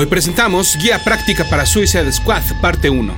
Hoy 0.00 0.06
presentamos 0.06 0.76
Guía 0.76 1.02
Práctica 1.02 1.42
para 1.42 1.66
Suicide 1.66 2.12
Squad, 2.12 2.44
parte 2.60 2.88
1. 2.88 3.16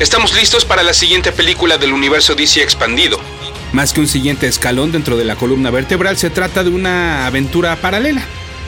Estamos 0.00 0.34
listos 0.34 0.64
para 0.64 0.82
la 0.82 0.94
siguiente 0.94 1.30
película 1.30 1.76
del 1.76 1.92
universo 1.92 2.34
DC 2.34 2.62
expandido. 2.62 3.20
Más 3.74 3.92
que 3.92 4.00
un 4.00 4.08
siguiente 4.08 4.46
escalón 4.46 4.92
dentro 4.92 5.18
de 5.18 5.26
la 5.26 5.36
columna 5.36 5.70
vertebral, 5.70 6.16
se 6.16 6.30
trata 6.30 6.64
de 6.64 6.70
una 6.70 7.26
aventura 7.26 7.76
paralela. 7.76 8.22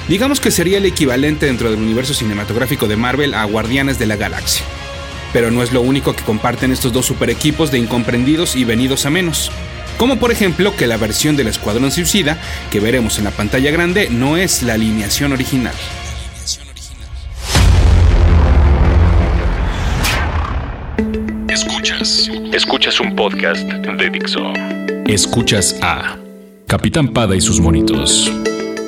Digamos 0.09 0.41
que 0.41 0.51
sería 0.51 0.77
el 0.77 0.85
equivalente 0.85 1.47
dentro 1.47 1.71
del 1.71 1.81
universo 1.81 2.13
cinematográfico 2.13 2.87
de 2.87 2.97
Marvel 2.97 3.33
a 3.33 3.45
Guardianes 3.45 3.99
de 3.99 4.05
la 4.05 4.17
Galaxia. 4.17 4.67
Pero 5.33 5.51
no 5.51 5.63
es 5.63 5.73
lo 5.73 5.81
único 5.81 6.15
que 6.15 6.23
comparten 6.23 6.71
estos 6.71 6.93
dos 6.93 7.07
super 7.07 7.31
equipos 7.31 7.71
de 7.71 7.79
incomprendidos 7.79 8.57
y 8.57 8.65
venidos 8.65 9.07
a 9.07 9.11
menos. 9.11 9.51
Como 9.99 10.17
por 10.21 10.31
ejemplo 10.31 10.77
que 10.77 10.87
la 10.87 10.97
versión 10.97 11.37
del 11.37 11.49
Escuadrón 11.49 11.91
Suicida 11.91 12.39
que 12.71 12.79
veremos 12.79 13.19
en 13.19 13.25
la 13.25 13.33
pantalla 13.33 13.71
grande 13.73 14.09
no 14.11 14.37
es 14.37 14.63
la 14.63 14.75
alineación 14.75 15.33
original. 15.33 15.75
Escuchas. 21.49 22.31
Escuchas 22.53 23.01
un 23.01 23.17
podcast 23.17 23.63
de 23.67 24.11
Dixo. 24.11 24.53
Escuchas 25.07 25.77
a 25.83 26.17
Capitán 26.69 27.09
Pada 27.09 27.35
y 27.35 27.41
sus 27.41 27.61
monitos. 27.61 28.33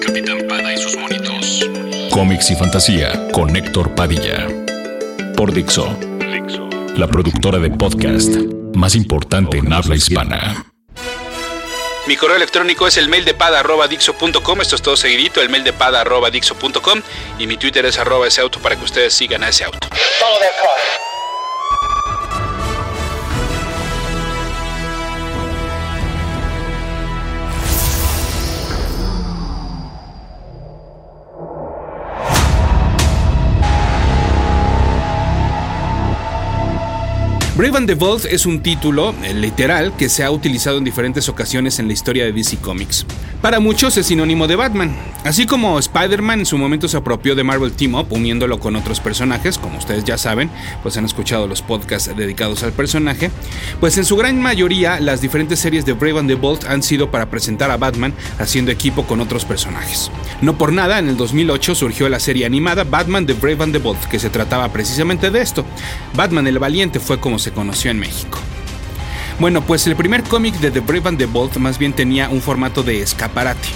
Capitán 0.07 0.39
Pada 0.49 0.73
y 0.73 0.77
sus 0.77 0.97
monitos. 0.97 1.69
Cómics 2.13 2.51
y 2.51 2.55
fantasía 2.55 3.29
con 3.33 3.57
Héctor 3.57 3.95
Padilla. 3.97 4.47
Por 5.37 5.53
Dixo. 5.53 5.89
La 6.97 7.09
productora 7.09 7.59
de 7.59 7.71
podcast 7.71 8.37
más 8.75 8.95
importante 8.95 9.59
en 9.59 9.73
habla 9.73 9.97
hispana. 9.97 10.67
Mi 12.11 12.17
correo 12.17 12.35
electrónico 12.35 12.89
es 12.89 12.97
el 12.97 13.09
mail 13.09 13.25
de 13.25 13.35
pada.dixo.com. 13.35 14.61
Esto 14.61 14.75
es 14.75 14.83
todo 14.83 14.97
seguidito, 14.97 15.41
el 15.43 15.49
mail 15.49 15.63
de 15.63 15.73
pada.dixo.com. 15.73 17.03
Y 17.39 17.47
mi 17.47 17.57
Twitter 17.57 17.87
es 17.87 17.99
arroba 18.01 18.27
ese 18.27 18.41
auto 18.41 18.59
para 18.59 18.75
que 18.75 18.83
ustedes 18.83 19.15
sigan 19.15 19.45
a 19.45 19.49
ese 19.51 19.63
auto. 19.63 19.79
Brave 37.61 37.85
the 37.85 37.95
Bold 37.95 38.25
es 38.25 38.47
un 38.47 38.63
título 38.63 39.15
eh, 39.23 39.35
literal 39.35 39.95
que 39.95 40.09
se 40.09 40.25
ha 40.25 40.31
utilizado 40.31 40.79
en 40.79 40.85
diferentes 40.85 41.29
ocasiones 41.29 41.79
en 41.79 41.89
la 41.89 41.93
historia 41.93 42.25
de 42.25 42.33
DC 42.33 42.57
Comics. 42.57 43.05
Para 43.43 43.59
muchos 43.59 43.97
es 43.97 44.05
sinónimo 44.05 44.47
de 44.47 44.55
Batman, 44.55 44.95
así 45.25 45.47
como 45.47 45.79
Spider-Man 45.79 46.41
en 46.41 46.47
su 46.47 46.59
momento 46.59 46.89
se 46.89 46.99
apropió 46.99 47.35
de 47.35 47.43
Marvel 47.43 47.73
Team 47.73 47.95
Up 47.95 48.09
uniéndolo 48.11 48.61
con 48.61 48.77
otros 48.77 49.01
personajes, 49.01 49.57
como 49.57 49.79
ustedes 49.79 50.05
ya 50.05 50.19
saben, 50.19 50.51
pues 50.83 50.99
han 50.99 51.07
escuchado 51.07 51.47
los 51.47 51.63
podcasts 51.63 52.15
dedicados 52.15 52.63
al 52.65 52.73
personaje, 52.73 53.31
pues 53.81 53.97
en 53.97 54.05
su 54.05 54.17
gran 54.17 54.43
mayoría 54.43 55.01
las 55.01 55.23
diferentes 55.23 55.59
series 55.59 55.87
de 55.87 55.95
Brave 55.95 56.19
and 56.19 56.29
the 56.29 56.35
Bold 56.35 56.67
han 56.67 56.83
sido 56.83 57.11
para 57.11 57.31
presentar 57.31 57.71
a 57.71 57.79
Batman 57.79 58.13
haciendo 58.39 58.73
equipo 58.73 59.07
con 59.07 59.21
otros 59.21 59.47
personajes. 59.47 60.11
No 60.43 60.59
por 60.59 60.75
nada, 60.75 60.99
en 60.99 61.09
el 61.09 61.17
2008 61.17 61.75
surgió 61.75 62.11
la 62.11 62.21
serie 62.21 62.45
animada 62.45 62.85
Batman 62.85 63.25
The 63.25 63.33
Brave 63.33 63.65
and 63.65 63.73
the 63.73 63.79
Bold, 63.79 64.07
que 64.11 64.19
se 64.19 64.29
trataba 64.29 64.69
precisamente 64.69 65.31
de 65.31 65.41
esto. 65.41 65.65
Batman 66.15 66.47
el 66.47 66.59
Valiente 66.59 67.01
fue 67.01 67.19
como 67.19 67.39
se 67.39 67.53
conoció 67.53 67.91
en 67.91 68.01
México. 68.01 68.39
Bueno, 69.41 69.63
pues 69.63 69.87
el 69.87 69.97
primer 69.97 70.23
cómic 70.23 70.57
de 70.57 70.71
The 70.71 70.81
Brave 70.81 71.09
and 71.09 71.19
the 71.19 71.25
Bold 71.25 71.57
más 71.57 71.79
bien 71.79 71.95
tenía 71.95 72.29
un 72.29 72.43
formato 72.43 72.83
de 72.83 73.01
escaparate, 73.01 73.69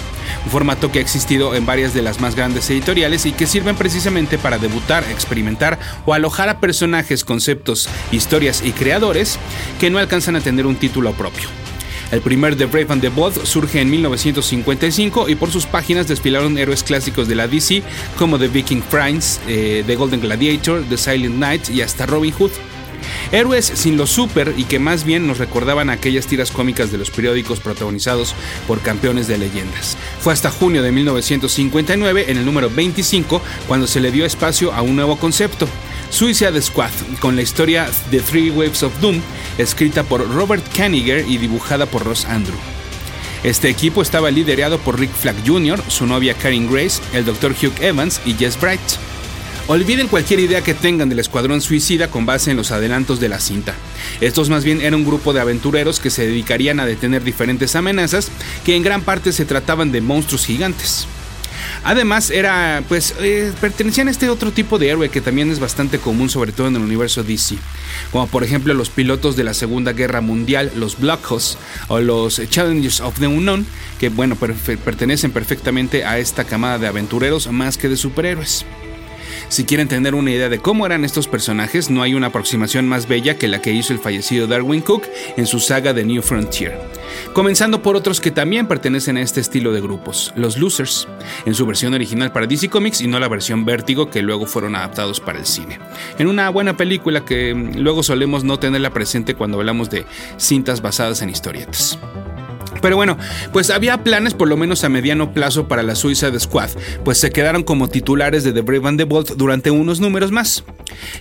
un 0.45 0.51
formato 0.51 0.91
que 0.91 0.99
ha 0.99 1.01
existido 1.01 1.55
en 1.55 1.65
varias 1.65 1.95
de 1.95 2.03
las 2.03 2.21
más 2.21 2.35
grandes 2.35 2.69
editoriales 2.69 3.25
y 3.25 3.31
que 3.31 3.47
sirven 3.47 3.75
precisamente 3.75 4.37
para 4.37 4.59
debutar, 4.59 5.03
experimentar 5.05 5.79
o 6.05 6.13
alojar 6.13 6.49
a 6.49 6.59
personajes, 6.59 7.25
conceptos, 7.25 7.89
historias 8.11 8.61
y 8.63 8.73
creadores 8.73 9.39
que 9.79 9.89
no 9.89 9.97
alcanzan 9.97 10.35
a 10.35 10.41
tener 10.41 10.67
un 10.67 10.75
título 10.75 11.13
propio. 11.13 11.49
El 12.11 12.21
primer 12.21 12.55
The 12.55 12.67
Brave 12.67 12.87
and 12.89 13.01
the 13.01 13.09
Bold 13.09 13.43
surge 13.43 13.81
en 13.81 13.89
1955 13.89 15.29
y 15.29 15.33
por 15.33 15.49
sus 15.49 15.65
páginas 15.65 16.07
desfilaron 16.07 16.59
héroes 16.59 16.83
clásicos 16.83 17.27
de 17.27 17.33
la 17.33 17.47
DC 17.47 17.81
como 18.19 18.37
The 18.37 18.49
Viking 18.49 18.83
Prince, 18.83 19.41
eh, 19.47 19.83
The 19.87 19.95
Golden 19.95 20.21
Gladiator, 20.21 20.83
The 20.87 20.97
Silent 20.97 21.37
Knight 21.37 21.71
y 21.71 21.81
hasta 21.81 22.05
Robin 22.05 22.31
Hood. 22.33 22.51
Héroes 23.31 23.65
sin 23.65 23.97
lo 23.97 24.07
super 24.07 24.53
y 24.57 24.63
que 24.63 24.79
más 24.79 25.03
bien 25.03 25.27
nos 25.27 25.37
recordaban 25.37 25.89
aquellas 25.89 26.27
tiras 26.27 26.51
cómicas 26.51 26.91
de 26.91 26.97
los 26.97 27.11
periódicos 27.11 27.59
protagonizados 27.59 28.35
por 28.67 28.81
campeones 28.81 29.27
de 29.27 29.37
leyendas. 29.37 29.97
Fue 30.19 30.33
hasta 30.33 30.51
junio 30.51 30.81
de 30.81 30.91
1959, 30.91 32.25
en 32.29 32.37
el 32.37 32.45
número 32.45 32.69
25, 32.69 33.41
cuando 33.67 33.87
se 33.87 33.99
le 33.99 34.11
dio 34.11 34.25
espacio 34.25 34.73
a 34.73 34.81
un 34.81 34.95
nuevo 34.95 35.17
concepto. 35.17 35.67
Suicide 36.09 36.61
Squad, 36.61 36.91
con 37.19 37.35
la 37.35 37.41
historia 37.41 37.89
The 38.11 38.19
Three 38.19 38.51
Waves 38.51 38.83
of 38.83 38.99
Doom, 39.01 39.21
escrita 39.57 40.03
por 40.03 40.27
Robert 40.29 40.63
Kaniger 40.75 41.25
y 41.27 41.37
dibujada 41.37 41.85
por 41.85 42.05
Ross 42.05 42.25
Andrew. 42.25 42.57
Este 43.43 43.69
equipo 43.69 44.01
estaba 44.01 44.31
liderado 44.31 44.79
por 44.79 44.99
Rick 44.99 45.11
Flag 45.11 45.35
Jr., 45.45 45.79
su 45.87 46.07
novia 46.07 46.33
Karen 46.33 46.71
Grace, 46.71 47.01
el 47.13 47.25
Dr. 47.25 47.51
Hugh 47.51 47.79
Evans 47.79 48.19
y 48.25 48.33
Jess 48.33 48.59
Bright. 48.59 48.81
Olviden 49.67 50.07
cualquier 50.07 50.41
idea 50.41 50.61
que 50.61 50.75
tengan 50.75 51.09
del 51.09 51.17
Escuadrón 51.17 51.59
Suicida 51.59 52.11
con 52.11 52.27
base 52.27 52.51
en 52.51 52.57
los 52.57 52.69
adelantos 52.69 53.19
de 53.19 53.29
la 53.29 53.39
cinta. 53.39 53.73
Estos 54.21 54.47
más 54.51 54.63
bien 54.63 54.79
eran 54.79 54.93
un 54.93 55.05
grupo 55.05 55.33
de 55.33 55.41
aventureros 55.41 55.99
que 55.99 56.11
se 56.11 56.27
dedicarían 56.27 56.79
a 56.79 56.85
detener 56.85 57.23
diferentes 57.23 57.75
amenazas 57.75 58.29
que 58.63 58.75
en 58.75 58.83
gran 58.83 59.01
parte 59.01 59.31
se 59.31 59.43
trataban 59.43 59.91
de 59.91 60.01
monstruos 60.01 60.45
gigantes. 60.45 61.07
Además, 61.83 62.29
era, 62.29 62.83
pues, 62.87 63.15
eh, 63.19 63.51
pertenecían 63.59 64.07
a 64.07 64.11
este 64.11 64.29
otro 64.29 64.51
tipo 64.51 64.77
de 64.77 64.89
héroe 64.89 65.09
que 65.09 65.21
también 65.21 65.49
es 65.49 65.59
bastante 65.59 65.97
común, 65.97 66.29
sobre 66.29 66.51
todo 66.51 66.67
en 66.67 66.75
el 66.75 66.83
universo 66.83 67.23
DC, 67.23 67.57
como 68.11 68.27
por 68.27 68.43
ejemplo 68.43 68.75
los 68.75 68.91
pilotos 68.91 69.35
de 69.35 69.45
la 69.45 69.55
Segunda 69.55 69.93
Guerra 69.93 70.21
Mundial, 70.21 70.71
los 70.75 70.99
Blockhouse 70.99 71.57
o 71.87 71.99
los 72.01 72.39
Challengers 72.49 73.01
of 73.01 73.19
the 73.19 73.25
Unknown, 73.25 73.65
que 73.99 74.09
bueno, 74.09 74.35
pertenecen 74.35 75.31
perfectamente 75.31 76.05
a 76.05 76.19
esta 76.19 76.43
camada 76.43 76.77
de 76.77 76.87
aventureros 76.87 77.51
más 77.51 77.79
que 77.79 77.89
de 77.89 77.97
superhéroes. 77.97 78.63
Si 79.47 79.65
quieren 79.65 79.87
tener 79.87 80.15
una 80.15 80.31
idea 80.31 80.49
de 80.49 80.59
cómo 80.59 80.85
eran 80.85 81.05
estos 81.05 81.27
personajes, 81.27 81.89
no 81.89 82.01
hay 82.01 82.13
una 82.13 82.27
aproximación 82.27 82.87
más 82.87 83.07
bella 83.07 83.37
que 83.37 83.47
la 83.47 83.61
que 83.61 83.71
hizo 83.71 83.93
el 83.93 83.99
fallecido 83.99 84.47
Darwin 84.47 84.81
Cook 84.81 85.03
en 85.37 85.45
su 85.45 85.59
saga 85.59 85.93
The 85.93 86.03
New 86.03 86.21
Frontier. 86.21 86.79
Comenzando 87.33 87.81
por 87.81 87.95
otros 87.95 88.19
que 88.19 88.31
también 88.31 88.67
pertenecen 88.67 89.17
a 89.17 89.21
este 89.21 89.41
estilo 89.41 89.71
de 89.71 89.81
grupos, 89.81 90.33
los 90.35 90.57
Losers, 90.57 91.07
en 91.45 91.53
su 91.53 91.65
versión 91.65 91.93
original 91.93 92.31
para 92.31 92.47
DC 92.47 92.69
Comics 92.69 93.01
y 93.01 93.07
no 93.07 93.19
la 93.19 93.27
versión 93.27 93.65
Vértigo 93.65 94.09
que 94.09 94.21
luego 94.21 94.45
fueron 94.45 94.75
adaptados 94.75 95.19
para 95.19 95.39
el 95.39 95.45
cine. 95.45 95.79
En 96.17 96.27
una 96.27 96.49
buena 96.49 96.75
película 96.77 97.23
que 97.23 97.53
luego 97.53 98.03
solemos 98.03 98.43
no 98.43 98.59
tenerla 98.59 98.91
presente 98.91 99.35
cuando 99.35 99.59
hablamos 99.59 99.89
de 99.89 100.05
cintas 100.37 100.81
basadas 100.81 101.21
en 101.21 101.29
historietas. 101.29 101.97
Pero 102.81 102.95
bueno, 102.95 103.17
pues 103.53 103.69
había 103.69 104.03
planes 104.03 104.33
por 104.33 104.47
lo 104.47 104.57
menos 104.57 104.83
a 104.83 104.89
mediano 104.89 105.33
plazo 105.33 105.67
para 105.67 105.83
la 105.83 105.95
Suicide 105.95 106.39
Squad, 106.39 106.69
pues 107.03 107.17
se 107.17 107.31
quedaron 107.31 107.63
como 107.63 107.87
titulares 107.87 108.43
de 108.43 108.53
The 108.53 108.61
Brave 108.61 108.87
and 108.87 108.99
the 108.99 109.05
Bold 109.05 109.35
durante 109.37 109.71
unos 109.71 109.99
números 109.99 110.31
más. 110.31 110.63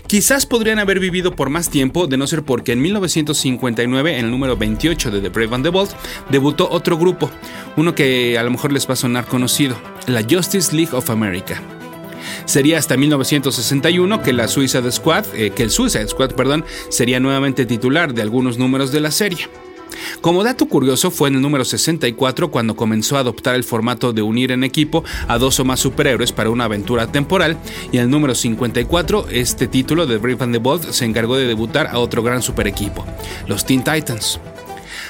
Quizás 0.06 0.46
podrían 0.46 0.78
haber 0.78 1.00
vivido 1.00 1.34
por 1.34 1.50
más 1.50 1.70
tiempo, 1.70 2.06
de 2.06 2.16
no 2.16 2.26
ser 2.26 2.42
porque 2.42 2.72
en 2.72 2.82
1959, 2.82 4.18
en 4.18 4.26
el 4.26 4.30
número 4.30 4.56
28 4.56 5.10
de 5.10 5.20
The 5.20 5.28
Brave 5.28 5.54
and 5.54 5.64
the 5.64 5.70
Bold, 5.70 5.90
debutó 6.30 6.68
otro 6.70 6.98
grupo, 6.98 7.30
uno 7.76 7.94
que 7.94 8.38
a 8.38 8.42
lo 8.42 8.50
mejor 8.50 8.72
les 8.72 8.88
va 8.88 8.94
a 8.94 8.96
sonar 8.96 9.26
conocido, 9.26 9.76
la 10.06 10.22
Justice 10.22 10.74
League 10.74 10.94
of 10.94 11.10
America. 11.10 11.60
Sería 12.44 12.78
hasta 12.78 12.96
1961 12.96 14.22
que 14.22 14.32
la 14.32 14.48
Suicide 14.48 14.90
Squad, 14.92 15.24
eh, 15.34 15.50
que 15.50 15.62
el 15.62 15.70
Suicide 15.70 16.08
Squad, 16.08 16.32
perdón, 16.32 16.64
sería 16.90 17.20
nuevamente 17.20 17.66
titular 17.66 18.12
de 18.12 18.22
algunos 18.22 18.58
números 18.58 18.92
de 18.92 19.00
la 19.00 19.10
serie. 19.10 19.48
Como 20.20 20.44
dato 20.44 20.66
curioso, 20.66 21.10
fue 21.10 21.28
en 21.28 21.36
el 21.36 21.42
número 21.42 21.64
64 21.64 22.50
cuando 22.50 22.76
comenzó 22.76 23.16
a 23.16 23.20
adoptar 23.20 23.54
el 23.54 23.64
formato 23.64 24.12
de 24.12 24.22
unir 24.22 24.52
en 24.52 24.64
equipo 24.64 25.04
a 25.28 25.38
dos 25.38 25.60
o 25.60 25.64
más 25.64 25.80
superhéroes 25.80 26.32
para 26.32 26.50
una 26.50 26.64
aventura 26.64 27.10
temporal, 27.10 27.58
y 27.92 27.98
en 27.98 28.04
el 28.04 28.10
número 28.10 28.34
54, 28.34 29.26
este 29.30 29.66
título 29.66 30.06
de 30.06 30.18
Brave 30.18 30.44
and 30.44 30.54
the 30.54 30.58
Bold 30.58 30.90
se 30.90 31.04
encargó 31.04 31.36
de 31.36 31.46
debutar 31.46 31.88
a 31.88 31.98
otro 31.98 32.22
gran 32.22 32.42
super 32.42 32.66
equipo, 32.66 33.04
los 33.46 33.64
Teen 33.64 33.84
Titans. 33.84 34.40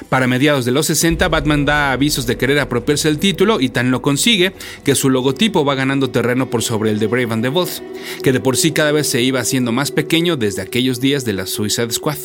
Para 0.08 0.26
mediados 0.26 0.64
de 0.64 0.72
los 0.72 0.86
60, 0.86 1.28
Batman 1.28 1.64
da 1.64 1.92
avisos 1.92 2.26
de 2.26 2.36
querer 2.36 2.58
apropiarse 2.58 3.08
del 3.08 3.18
título 3.18 3.60
y 3.60 3.68
tan 3.68 3.90
lo 3.90 4.02
consigue 4.02 4.52
que 4.84 4.94
su 4.94 5.10
logotipo 5.10 5.64
va 5.64 5.74
ganando 5.74 6.10
terreno 6.10 6.50
por 6.50 6.62
sobre 6.62 6.90
el 6.90 6.98
de 6.98 7.06
Brave 7.06 7.32
and 7.32 7.42
the 7.42 7.48
Bold, 7.48 7.82
que 8.22 8.32
de 8.32 8.40
por 8.40 8.56
sí 8.56 8.72
cada 8.72 8.92
vez 8.92 9.08
se 9.08 9.22
iba 9.22 9.40
haciendo 9.40 9.72
más 9.72 9.90
pequeño 9.90 10.36
desde 10.36 10.62
aquellos 10.62 11.00
días 11.00 11.24
de 11.24 11.32
la 11.32 11.46
Suicide 11.46 11.90
Squad. 11.90 12.18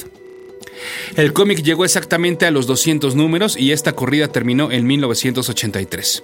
El 1.16 1.34
cómic 1.34 1.62
llegó 1.64 1.86
exactamente 1.86 2.46
a 2.46 2.52
los 2.52 2.68
200 2.68 3.16
números 3.16 3.58
y 3.58 3.72
esta 3.72 3.94
corrida 3.94 4.28
terminó 4.28 4.72
en 4.72 4.86
1983. 4.86 6.24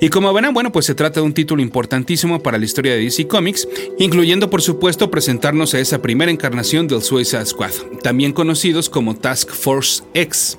Y 0.00 0.08
como 0.08 0.32
verán, 0.32 0.54
bueno, 0.54 0.72
pues 0.72 0.86
se 0.86 0.94
trata 0.94 1.20
de 1.20 1.26
un 1.26 1.34
título 1.34 1.62
importantísimo 1.62 2.42
para 2.42 2.58
la 2.58 2.64
historia 2.64 2.92
de 2.94 3.02
DC 3.02 3.26
Comics, 3.26 3.68
incluyendo 3.98 4.50
por 4.50 4.62
supuesto 4.62 5.10
presentarnos 5.10 5.74
a 5.74 5.80
esa 5.80 6.02
primera 6.02 6.30
encarnación 6.30 6.88
del 6.88 7.02
Suicide 7.02 7.46
Squad, 7.46 7.72
también 8.02 8.32
conocidos 8.32 8.88
como 8.88 9.16
Task 9.16 9.50
Force 9.50 10.02
X. 10.14 10.58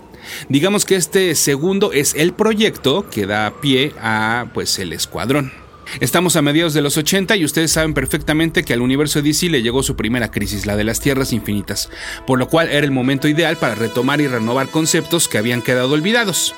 Digamos 0.49 0.85
que 0.85 0.95
este 0.95 1.35
segundo 1.35 1.91
es 1.93 2.15
el 2.15 2.33
proyecto 2.33 3.07
que 3.09 3.25
da 3.25 3.53
pie 3.61 3.93
a 3.99 4.47
pues 4.53 4.79
el 4.79 4.93
escuadrón. 4.93 5.64
Estamos 5.99 6.35
a 6.35 6.41
mediados 6.41 6.73
de 6.73 6.81
los 6.81 6.97
80 6.97 7.35
y 7.37 7.45
ustedes 7.45 7.71
saben 7.71 7.93
perfectamente 7.93 8.63
que 8.63 8.73
al 8.73 8.81
universo 8.81 9.21
DC 9.21 9.49
le 9.49 9.61
llegó 9.61 9.83
su 9.83 9.95
primera 9.95 10.31
crisis, 10.31 10.65
la 10.65 10.75
de 10.75 10.83
las 10.83 10.99
Tierras 10.99 11.33
Infinitas, 11.33 11.89
por 12.27 12.39
lo 12.39 12.47
cual 12.47 12.69
era 12.69 12.85
el 12.85 12.91
momento 12.91 13.27
ideal 13.27 13.57
para 13.57 13.75
retomar 13.75 14.21
y 14.21 14.27
renovar 14.27 14.69
conceptos 14.69 15.27
que 15.27 15.37
habían 15.37 15.61
quedado 15.61 15.93
olvidados. 15.93 16.55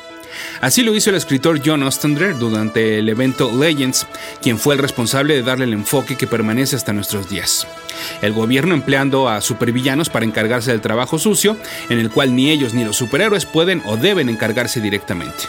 Así 0.62 0.83
lo 0.83 0.95
hizo 0.95 1.09
el 1.09 1.15
escritor 1.15 1.62
John 1.63 1.83
Ostrander 1.83 2.38
durante 2.38 3.00
el 3.00 3.09
evento 3.09 3.51
Legends, 3.51 4.07
quien 4.41 4.57
fue 4.57 4.75
el 4.75 4.81
responsable 4.81 5.35
de 5.35 5.44
darle 5.44 5.65
el 5.65 5.74
enfoque 5.74 6.15
que 6.15 6.27
permanece 6.27 6.75
hasta 6.75 6.94
nuestros 6.94 7.29
días. 7.29 7.68
El 8.21 8.33
gobierno 8.33 8.74
empleando 8.74 9.29
a 9.29 9.41
supervillanos 9.41 10.09
para 10.09 10.25
encargarse 10.25 10.71
del 10.71 10.81
trabajo 10.81 11.19
sucio, 11.19 11.57
en 11.89 12.00
el 12.00 12.09
cual 12.09 12.35
ni 12.35 12.50
ellos 12.50 12.74
ni 12.74 12.83
los 12.83 12.97
superhéroes 12.97 13.45
pueden 13.45 13.81
o 13.85 13.97
deben 13.97 14.29
encargarse 14.29 14.81
directamente. 14.81 15.44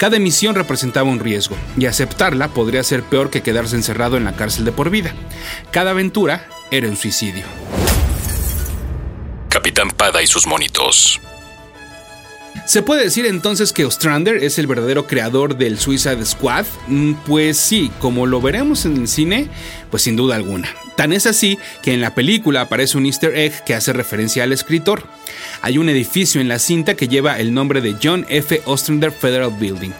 Cada 0.00 0.16
emisión 0.16 0.54
representaba 0.54 1.10
un 1.10 1.20
riesgo, 1.20 1.58
y 1.76 1.84
aceptarla 1.84 2.48
podría 2.48 2.82
ser 2.82 3.02
peor 3.02 3.28
que 3.28 3.42
quedarse 3.42 3.76
encerrado 3.76 4.16
en 4.16 4.24
la 4.24 4.32
cárcel 4.32 4.64
de 4.64 4.72
por 4.72 4.88
vida. 4.88 5.12
Cada 5.72 5.90
aventura 5.90 6.48
era 6.70 6.88
un 6.88 6.96
suicidio. 6.96 7.44
Capitán 9.50 9.90
Pada 9.90 10.22
y 10.22 10.26
sus 10.26 10.46
monitos. 10.46 11.20
¿Se 12.70 12.82
puede 12.82 13.02
decir 13.02 13.26
entonces 13.26 13.72
que 13.72 13.84
Ostrander 13.84 14.44
es 14.44 14.56
el 14.60 14.68
verdadero 14.68 15.08
creador 15.08 15.56
del 15.56 15.76
Suicide 15.76 16.24
Squad? 16.24 16.66
Mm, 16.86 17.14
pues 17.26 17.56
sí, 17.56 17.90
como 17.98 18.26
lo 18.26 18.40
veremos 18.40 18.84
en 18.84 18.96
el 18.96 19.08
cine, 19.08 19.48
pues 19.90 20.04
sin 20.04 20.14
duda 20.14 20.36
alguna. 20.36 20.68
Tan 20.96 21.12
es 21.12 21.26
así 21.26 21.58
que 21.82 21.94
en 21.94 22.00
la 22.00 22.14
película 22.14 22.60
aparece 22.60 22.96
un 22.96 23.06
easter 23.06 23.36
egg 23.36 23.64
que 23.64 23.74
hace 23.74 23.92
referencia 23.92 24.44
al 24.44 24.52
escritor. 24.52 25.02
Hay 25.62 25.78
un 25.78 25.88
edificio 25.88 26.40
en 26.40 26.46
la 26.46 26.60
cinta 26.60 26.94
que 26.94 27.08
lleva 27.08 27.40
el 27.40 27.52
nombre 27.52 27.80
de 27.80 27.96
John 28.00 28.24
F. 28.28 28.62
Ostrander 28.66 29.10
Federal 29.10 29.50
Building. 29.58 29.90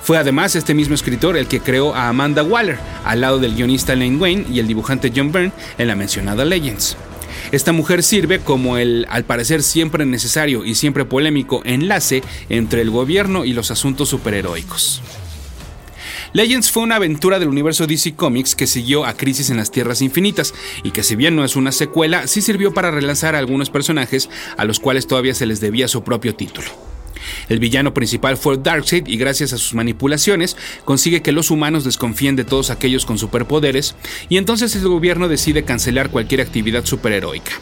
Fue 0.00 0.16
además 0.16 0.54
este 0.54 0.74
mismo 0.74 0.94
escritor 0.94 1.36
el 1.36 1.48
que 1.48 1.58
creó 1.58 1.92
a 1.92 2.08
Amanda 2.08 2.44
Waller, 2.44 2.78
al 3.04 3.20
lado 3.20 3.40
del 3.40 3.56
guionista 3.56 3.96
Lane 3.96 4.18
Wayne 4.18 4.46
y 4.48 4.60
el 4.60 4.68
dibujante 4.68 5.10
John 5.12 5.32
Byrne 5.32 5.50
en 5.76 5.88
la 5.88 5.96
mencionada 5.96 6.44
Legends. 6.44 6.96
Esta 7.54 7.70
mujer 7.70 8.02
sirve 8.02 8.40
como 8.40 8.78
el, 8.78 9.06
al 9.08 9.22
parecer 9.22 9.62
siempre 9.62 10.04
necesario 10.04 10.64
y 10.64 10.74
siempre 10.74 11.04
polémico, 11.04 11.62
enlace 11.64 12.24
entre 12.48 12.80
el 12.80 12.90
gobierno 12.90 13.44
y 13.44 13.52
los 13.52 13.70
asuntos 13.70 14.08
superheroicos. 14.08 15.00
Legends 16.32 16.72
fue 16.72 16.82
una 16.82 16.96
aventura 16.96 17.38
del 17.38 17.48
universo 17.48 17.86
DC 17.86 18.16
Comics 18.16 18.56
que 18.56 18.66
siguió 18.66 19.04
a 19.04 19.16
Crisis 19.16 19.50
en 19.50 19.56
las 19.56 19.70
Tierras 19.70 20.02
Infinitas 20.02 20.52
y 20.82 20.90
que 20.90 21.04
si 21.04 21.14
bien 21.14 21.36
no 21.36 21.44
es 21.44 21.54
una 21.54 21.70
secuela, 21.70 22.26
sí 22.26 22.42
sirvió 22.42 22.74
para 22.74 22.90
relanzar 22.90 23.36
a 23.36 23.38
algunos 23.38 23.70
personajes 23.70 24.28
a 24.56 24.64
los 24.64 24.80
cuales 24.80 25.06
todavía 25.06 25.36
se 25.36 25.46
les 25.46 25.60
debía 25.60 25.86
su 25.86 26.02
propio 26.02 26.34
título. 26.34 26.93
El 27.48 27.58
villano 27.58 27.94
principal 27.94 28.36
fue 28.36 28.58
Darkseid 28.58 29.06
y 29.06 29.16
gracias 29.16 29.52
a 29.52 29.58
sus 29.58 29.74
manipulaciones 29.74 30.56
consigue 30.84 31.22
que 31.22 31.32
los 31.32 31.50
humanos 31.50 31.84
desconfíen 31.84 32.36
de 32.36 32.44
todos 32.44 32.70
aquellos 32.70 33.06
con 33.06 33.18
superpoderes 33.18 33.94
y 34.28 34.36
entonces 34.36 34.74
el 34.76 34.88
gobierno 34.88 35.28
decide 35.28 35.64
cancelar 35.64 36.10
cualquier 36.10 36.40
actividad 36.40 36.84
superheroica. 36.84 37.52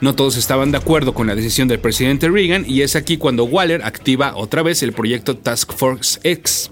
No 0.00 0.14
todos 0.14 0.36
estaban 0.36 0.72
de 0.72 0.78
acuerdo 0.78 1.14
con 1.14 1.26
la 1.26 1.34
decisión 1.34 1.68
del 1.68 1.80
presidente 1.80 2.28
Reagan 2.28 2.64
y 2.66 2.82
es 2.82 2.96
aquí 2.96 3.16
cuando 3.16 3.44
Waller 3.44 3.82
activa 3.84 4.36
otra 4.36 4.62
vez 4.62 4.82
el 4.82 4.92
proyecto 4.92 5.36
Task 5.36 5.72
Force 5.72 6.18
X, 6.22 6.70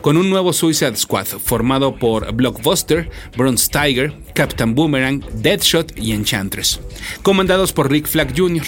con 0.00 0.16
un 0.16 0.30
nuevo 0.30 0.52
Suicide 0.52 0.96
Squad 0.96 1.26
formado 1.26 1.96
por 1.96 2.32
Blockbuster, 2.32 3.10
Bronze 3.36 3.68
Tiger, 3.70 4.14
Captain 4.34 4.74
Boomerang, 4.74 5.24
Deadshot 5.42 5.98
y 5.98 6.12
Enchantress, 6.12 6.80
comandados 7.22 7.72
por 7.72 7.90
Rick 7.90 8.06
Flag 8.06 8.34
Jr. 8.36 8.66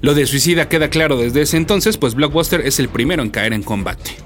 Lo 0.00 0.14
de 0.14 0.26
Suicida 0.26 0.68
queda 0.68 0.90
claro 0.90 1.16
desde 1.16 1.42
ese 1.42 1.56
entonces, 1.56 1.96
pues 1.96 2.14
Blockbuster 2.14 2.60
es 2.62 2.78
el 2.78 2.88
primero 2.88 3.22
en 3.22 3.30
caer 3.30 3.52
en 3.52 3.62
combate. 3.62 4.16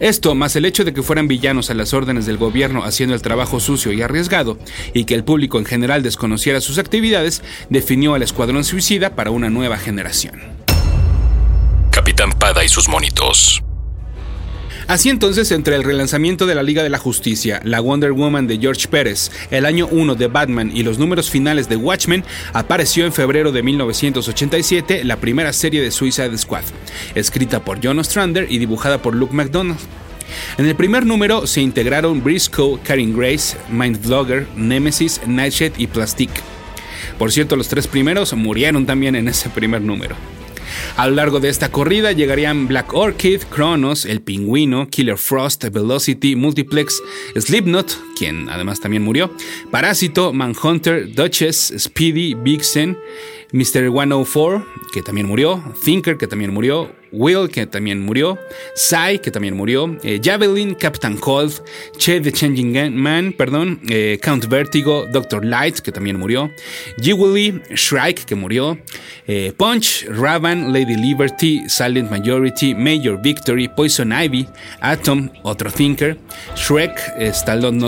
Esto, 0.00 0.34
más 0.34 0.56
el 0.56 0.64
hecho 0.64 0.84
de 0.84 0.94
que 0.94 1.02
fueran 1.02 1.28
villanos 1.28 1.70
a 1.70 1.74
las 1.74 1.92
órdenes 1.94 2.26
del 2.26 2.38
gobierno 2.38 2.84
haciendo 2.84 3.14
el 3.14 3.22
trabajo 3.22 3.60
sucio 3.60 3.92
y 3.92 4.02
arriesgado, 4.02 4.58
y 4.94 5.04
que 5.04 5.14
el 5.14 5.24
público 5.24 5.58
en 5.58 5.64
general 5.64 6.02
desconociera 6.02 6.60
sus 6.60 6.78
actividades, 6.78 7.42
definió 7.68 8.14
al 8.14 8.22
Escuadrón 8.22 8.64
Suicida 8.64 9.14
para 9.14 9.30
una 9.30 9.50
nueva 9.50 9.76
generación. 9.76 10.40
Capitán 11.90 12.32
Pada 12.32 12.64
y 12.64 12.68
sus 12.68 12.88
monitos. 12.88 13.62
Así 14.86 15.10
entonces, 15.10 15.50
entre 15.52 15.76
el 15.76 15.84
relanzamiento 15.84 16.46
de 16.46 16.54
la 16.54 16.62
Liga 16.62 16.82
de 16.82 16.90
la 16.90 16.98
Justicia, 16.98 17.60
la 17.64 17.80
Wonder 17.80 18.12
Woman 18.12 18.46
de 18.46 18.58
George 18.58 18.88
Pérez, 18.88 19.30
el 19.50 19.66
año 19.66 19.86
1 19.90 20.14
de 20.14 20.26
Batman 20.26 20.70
y 20.74 20.82
los 20.82 20.98
números 20.98 21.30
finales 21.30 21.68
de 21.68 21.76
Watchmen, 21.76 22.24
apareció 22.52 23.04
en 23.06 23.12
febrero 23.12 23.52
de 23.52 23.62
1987 23.62 25.04
la 25.04 25.16
primera 25.16 25.52
serie 25.52 25.82
de 25.82 25.90
Suicide 25.90 26.36
Squad, 26.36 26.64
escrita 27.14 27.64
por 27.64 27.78
John 27.82 27.98
Ostrander 27.98 28.46
y 28.50 28.58
dibujada 28.58 29.00
por 29.00 29.14
Luke 29.14 29.34
McDonald. 29.34 29.78
En 30.58 30.66
el 30.66 30.74
primer 30.74 31.06
número 31.06 31.46
se 31.46 31.60
integraron 31.60 32.22
Briscoe, 32.22 32.78
Karen 32.82 33.16
Grace, 33.16 33.56
Mindvlogger, 33.70 34.46
Nemesis, 34.56 35.20
Nightshade 35.26 35.74
y 35.78 35.86
Plastic. 35.86 36.30
Por 37.18 37.32
cierto, 37.32 37.56
los 37.56 37.68
tres 37.68 37.86
primeros 37.86 38.32
murieron 38.34 38.86
también 38.86 39.14
en 39.14 39.28
ese 39.28 39.48
primer 39.50 39.82
número. 39.82 40.16
A 40.96 41.06
lo 41.08 41.14
largo 41.14 41.40
de 41.40 41.48
esta 41.48 41.70
corrida 41.70 42.12
llegarían 42.12 42.68
Black 42.68 42.92
Orchid, 42.94 43.42
Kronos, 43.50 44.04
El 44.04 44.20
Pingüino, 44.20 44.88
Killer 44.88 45.18
Frost, 45.18 45.64
Velocity, 45.64 46.36
Multiplex, 46.36 47.02
Slipknot, 47.38 47.96
quien 48.16 48.48
además 48.48 48.80
también 48.80 49.02
murió, 49.02 49.34
Parásito, 49.70 50.32
Manhunter, 50.32 51.12
Duchess, 51.14 51.74
Speedy, 51.78 52.34
Vixen, 52.34 52.98
Mr. 53.52 53.90
104, 53.90 54.66
que 54.92 55.02
también 55.02 55.26
murió, 55.26 55.62
Thinker, 55.84 56.16
que 56.16 56.26
también 56.26 56.52
murió, 56.52 56.90
Will, 57.12 57.48
que 57.50 57.66
también 57.66 58.00
murió, 58.00 58.38
Sai, 58.74 59.18
que 59.18 59.30
también 59.30 59.54
murió, 59.54 59.96
eh, 60.02 60.18
Javelin, 60.22 60.74
Captain 60.74 61.16
Cold, 61.18 61.60
Che 61.98 62.20
the 62.20 62.32
Changing 62.32 62.96
Man, 62.96 63.34
perdón, 63.36 63.80
eh, 63.88 64.18
Count 64.22 64.48
Vertigo, 64.48 65.06
Doctor 65.12 65.44
Light, 65.44 65.80
que 65.80 65.92
también 65.92 66.18
murió, 66.18 66.50
Jiggly, 66.98 67.60
Shrike, 67.74 68.24
que 68.24 68.34
murió, 68.34 68.78
eh, 69.26 69.52
Punch, 69.56 70.06
Ravan, 70.08 70.72
Lady 70.72 70.96
Liberty, 70.96 71.68
Silent 71.68 72.10
Majority, 72.10 72.74
Major 72.74 73.20
Victory, 73.20 73.68
Poison 73.68 74.10
Ivy, 74.10 74.48
Atom, 74.80 75.28
otro 75.42 75.70
Thinker, 75.70 76.16
Shrek, 76.56 76.98
Stallone 77.18 77.82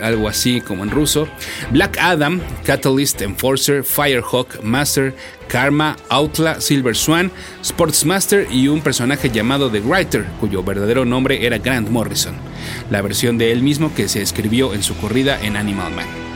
algo 0.00 0.28
así 0.28 0.60
como 0.60 0.82
en 0.82 0.90
ruso, 0.90 1.28
Black 1.70 1.96
Adam, 1.98 2.40
Catalyst, 2.64 3.22
Enforcer, 3.22 3.84
Firehawk, 3.84 4.62
Master, 4.80 5.14
Karma, 5.46 5.94
Outlaw, 6.08 6.58
Silver 6.58 6.96
Swan, 6.96 7.30
Sportsmaster 7.62 8.46
y 8.50 8.68
un 8.68 8.80
personaje 8.80 9.28
llamado 9.28 9.70
The 9.70 9.80
Writer, 9.80 10.24
cuyo 10.40 10.62
verdadero 10.62 11.04
nombre 11.04 11.44
era 11.44 11.58
Grant 11.58 11.90
Morrison, 11.90 12.34
la 12.88 13.02
versión 13.02 13.36
de 13.36 13.52
él 13.52 13.62
mismo 13.62 13.94
que 13.94 14.08
se 14.08 14.22
escribió 14.22 14.72
en 14.72 14.82
su 14.82 14.96
corrida 14.96 15.38
en 15.42 15.56
Animal 15.56 15.92
Man. 15.92 16.29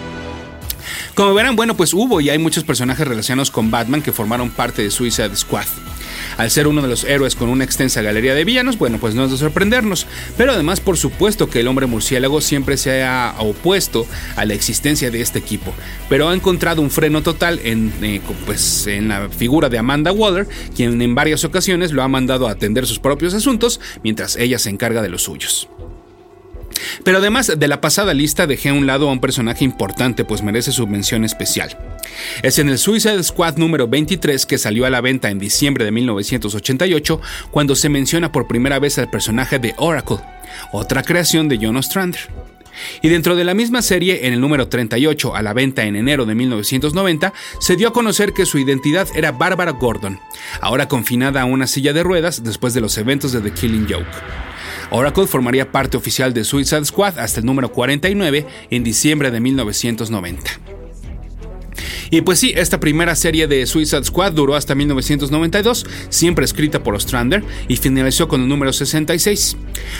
Como 1.15 1.33
verán, 1.33 1.55
bueno, 1.55 1.77
pues 1.77 1.95
hubo 1.95 2.21
y 2.21 2.29
hay 2.29 2.39
muchos 2.39 2.65
personajes 2.65 3.07
relacionados 3.07 3.53
con 3.53 3.71
Batman 3.71 4.03
que 4.03 4.11
formaron 4.11 4.51
parte 4.51 4.83
de 4.83 4.91
Suicide 4.91 5.37
Squad. 5.37 5.67
Al 6.39 6.51
ser 6.51 6.67
uno 6.67 6.83
de 6.83 6.89
los 6.89 7.05
héroes 7.05 7.37
con 7.37 7.49
una 7.49 7.63
extensa 7.63 8.03
galería 8.03 8.35
de 8.35 8.45
villanos, 8.45 8.79
bueno, 8.79 8.99
pues 8.99 9.15
no 9.15 9.25
es 9.25 9.31
de 9.31 9.37
sorprendernos. 9.37 10.09
Pero 10.37 10.51
además, 10.51 10.81
por 10.81 10.97
supuesto 10.97 11.49
que 11.49 11.61
el 11.61 11.69
hombre 11.69 11.87
murciélago 11.87 12.41
siempre 12.41 12.77
se 12.77 13.05
ha 13.05 13.37
opuesto 13.39 14.09
a 14.35 14.45
la 14.45 14.55
existencia 14.55 15.13
de 15.13 15.21
este 15.21 15.39
equipo, 15.39 15.73
pero 16.09 16.29
ha 16.29 16.35
encontrado 16.35 16.83
un 16.83 16.91
freno 16.91 17.23
total 17.23 17.61
en, 17.63 17.93
eh, 18.03 18.21
pues, 18.45 18.89
en 18.89 19.07
la 19.07 19.29
figura 19.29 19.69
de 19.69 19.79
Amanda 19.79 20.11
Waller, 20.11 20.49
quien 20.75 21.01
en 21.01 21.15
varias 21.15 21.45
ocasiones 21.45 21.93
lo 21.93 22.03
ha 22.03 22.09
mandado 22.09 22.49
a 22.49 22.51
atender 22.51 22.89
sus 22.89 22.99
propios 22.99 23.35
asuntos 23.35 23.81
mientras 24.03 24.35
ella 24.35 24.59
se 24.59 24.71
encarga 24.71 25.01
de 25.01 25.11
los 25.11 25.23
suyos. 25.23 25.69
Pero 27.03 27.19
además 27.19 27.53
de 27.57 27.69
la 27.69 27.81
pasada 27.81 28.15
lista 28.15 28.47
dejé 28.47 28.71
a 28.71 28.75
un 28.75 28.87
lado 28.87 29.09
a 29.09 29.13
un 29.13 29.21
personaje 29.21 29.65
importante 29.65 30.25
pues 30.25 30.43
merece 30.43 30.73
su 30.73 30.87
mención 30.87 31.25
especial. 31.25 31.77
Es 32.43 32.59
en 32.59 32.69
el 32.69 32.79
Suicide 32.79 33.23
Squad 33.23 33.57
número 33.57 33.89
23 33.89 34.47
que 34.47 34.59
salió 34.59 34.87
a 34.87 34.91
la 34.91 35.01
venta 35.01 35.31
en 35.31 35.39
diciembre 35.39 35.85
de 35.85 35.91
1988 35.91 37.21
cuando 37.51 37.75
se 37.77 37.89
menciona 37.89 38.33
por 38.33 38.47
primera 38.47 38.79
vez 38.79 38.99
al 38.99 39.11
personaje 39.11 39.59
de 39.59 39.75
Oracle, 39.77 40.19
otra 40.73 41.03
creación 41.03 41.49
de 41.49 41.59
John 41.61 41.77
Ostrander. 41.77 42.21
Y 43.03 43.09
dentro 43.09 43.37
de 43.37 43.45
la 43.45 43.55
misma 43.55 43.83
serie, 43.83 44.27
en 44.27 44.33
el 44.33 44.41
número 44.41 44.69
38, 44.69 45.37
a 45.37 45.43
la 45.43 45.53
venta 45.53 45.85
en 45.85 45.97
enero 45.97 46.27
de 46.27 46.35
1990, 46.35 47.33
se 47.61 47.77
dio 47.77 47.89
a 47.89 47.93
conocer 47.93 48.33
que 48.33 48.47
su 48.47 48.59
identidad 48.59 49.09
era 49.15 49.33
Barbara 49.33 49.73
Gordon, 49.73 50.19
ahora 50.61 50.89
confinada 50.89 51.43
a 51.43 51.45
una 51.45 51.67
silla 51.67 51.93
de 51.93 52.03
ruedas 52.03 52.43
después 52.43 52.75
de 52.75 52.81
los 52.81 52.99
eventos 52.99 53.33
de 53.33 53.41
The 53.41 53.53
Killing 53.53 53.87
Joke. 53.89 54.54
Oracle 54.91 55.27
formaría 55.27 55.71
parte 55.71 55.97
oficial 55.97 56.33
de 56.35 56.45
Suicide 56.45 56.85
Squad 56.85 57.19
hasta 57.19 57.41
el 57.41 57.47
número 57.47 57.73
49 57.73 58.47
en 58.71 58.85
diciembre 58.85 59.31
de 59.31 59.41
1990. 59.41 60.74
Y 62.11 62.21
pues 62.23 62.39
sí, 62.39 62.53
esta 62.57 62.81
primera 62.81 63.15
serie 63.15 63.47
de 63.47 63.67
Suicide 63.67 64.05
Squad 64.05 64.33
duró 64.33 64.55
hasta 64.55 64.75
1992, 64.75 65.87
siempre 66.09 66.45
escrita 66.45 66.83
por 66.83 66.95
Ostrander, 66.95 67.43
y 67.69 67.77
finalizó 67.77 68.29
con 68.29 68.43
el 68.43 68.49
número 68.49 68.73
66. 68.73 69.57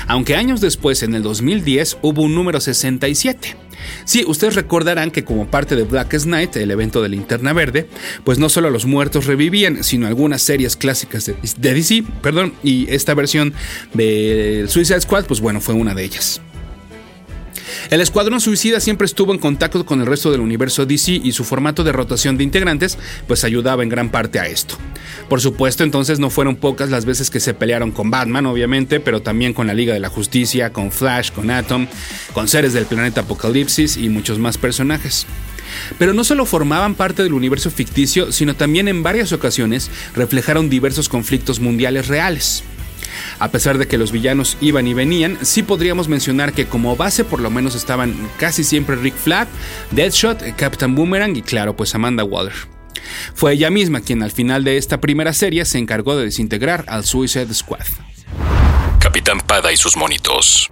Aunque 0.07 0.37
años 0.37 0.61
después, 0.61 1.03
en 1.03 1.15
el 1.15 1.23
2010, 1.23 1.99
hubo 2.03 2.23
un 2.23 2.35
número 2.35 2.61
67. 2.61 3.57
Sí, 4.05 4.25
ustedes 4.27 4.55
recordarán 4.55 5.11
que 5.11 5.25
como 5.25 5.47
parte 5.47 5.77
de 5.77 5.85
Blackest 5.85 6.27
Night, 6.27 6.57
el 6.57 6.71
evento 6.71 7.03
de 7.03 7.09
Linterna 7.09 7.53
Verde, 7.53 7.89
pues 8.25 8.39
no 8.39 8.49
solo 8.49 8.71
los 8.71 8.87
muertos 8.87 9.27
revivían, 9.27 9.85
sino 9.85 10.07
algunas 10.07 10.43
series 10.43 10.77
clásicas 10.77 11.27
de, 11.27 11.75
DC, 11.75 12.05
perdón, 12.23 12.55
y 12.63 12.91
esta 12.91 13.15
versión 13.15 13.53
de 13.93 14.67
Suicide 14.69 15.01
Squad, 15.01 15.27
pues 15.27 15.41
bueno, 15.41 15.61
fue 15.61 15.75
una 15.75 15.95
de 15.95 16.05
ellas. 16.05 16.41
El 17.91 18.01
Escuadrón 18.01 18.41
Suicida 18.41 18.81
siempre 18.81 19.07
estuvo 19.07 19.33
en 19.33 19.39
contacto 19.39 19.85
con 19.85 20.01
el 20.01 20.07
resto 20.07 20.31
del 20.31 20.41
universo 20.41 20.87
DC 20.87 21.21
y 21.23 21.33
su 21.33 21.45
formato 21.45 21.85
de 21.85 21.93
rotación 21.93 22.37
de 22.37 22.45
integrantes 22.45 22.99
pues 23.27 23.45
ayudaba 23.45 23.83
en 23.83 23.89
gran 23.89 24.11
parte 24.11 24.39
a 24.39 24.47
esto. 24.47 24.77
Por 25.29 25.41
supuesto, 25.41 25.85
entonces 25.85 26.19
no 26.19 26.31
fueron 26.31 26.57
pocas 26.57 26.91
las 26.91 27.05
veces 27.05 27.31
que 27.31 27.41
se 27.41 27.55
pelearon 27.55 27.93
con 27.93 28.11
Batman, 28.11 28.47
obviamente, 28.47 29.01
pero 29.01 29.23
también 29.23 29.53
con 29.53 29.67
la 29.67 29.75
Liga 29.75 29.95
de 29.95 30.01
la 30.01 30.09
Justicia, 30.09 30.73
con 30.73 30.91
Flash, 30.91 31.31
con 31.31 31.51
Atom, 31.51 31.87
con 32.33 32.49
seres 32.49 32.73
del 32.73 32.87
planeta 32.87 33.23
Apocalipsis 33.23 33.97
y 33.97 34.09
muchos 34.09 34.39
más 34.39 34.59
personajes. 34.59 35.27
Pero 35.99 36.13
no 36.13 36.25
solo 36.25 36.47
formaban 36.47 36.95
parte 36.95 37.23
del 37.23 37.33
universo 37.33 37.71
ficticio, 37.71 38.33
sino 38.33 38.55
también 38.55 38.89
en 38.89 39.03
varias 39.03 39.33
ocasiones 39.33 39.91
reflejaron 40.15 40.71
diversos 40.71 41.09
conflictos 41.09 41.61
mundiales 41.61 42.09
reales. 42.09 42.65
A 43.39 43.51
pesar 43.51 43.79
de 43.79 43.87
que 43.87 43.99
los 43.99 44.13
villanos 44.13 44.57
iban 44.61 44.87
y 44.87 44.95
venían, 44.95 45.39
sí 45.43 45.63
podríamos 45.63 46.09
mencionar 46.09 46.53
que 46.53 46.67
como 46.67 46.97
base 46.97 47.25
por 47.25 47.41
lo 47.41 47.51
menos 47.51 47.75
estaban 47.75 48.15
casi 48.39 48.65
siempre 48.65 48.97
Rick 48.97 49.17
Flag, 49.17 49.49
Deadshot, 49.91 50.57
Captain 50.57 50.95
Boomerang 50.95 51.37
y 51.37 51.43
claro 51.43 51.77
pues 51.77 51.95
Amanda 51.95 52.25
Waller. 52.25 52.55
Fue 53.35 53.53
ella 53.53 53.71
misma 53.71 54.01
quien 54.01 54.23
al 54.23 54.31
final 54.31 54.65
de 54.65 54.77
esta 54.77 55.01
primera 55.01 55.33
serie 55.33 55.65
se 55.65 55.79
encargó 55.79 56.17
de 56.17 56.25
desintegrar 56.25 56.85
al 56.89 57.05
Suicide 57.05 57.53
Squad. 57.53 57.85
Capitán 58.99 59.39
Pada 59.41 59.73
y 59.73 59.77
sus 59.77 59.97
monitos. 59.97 60.69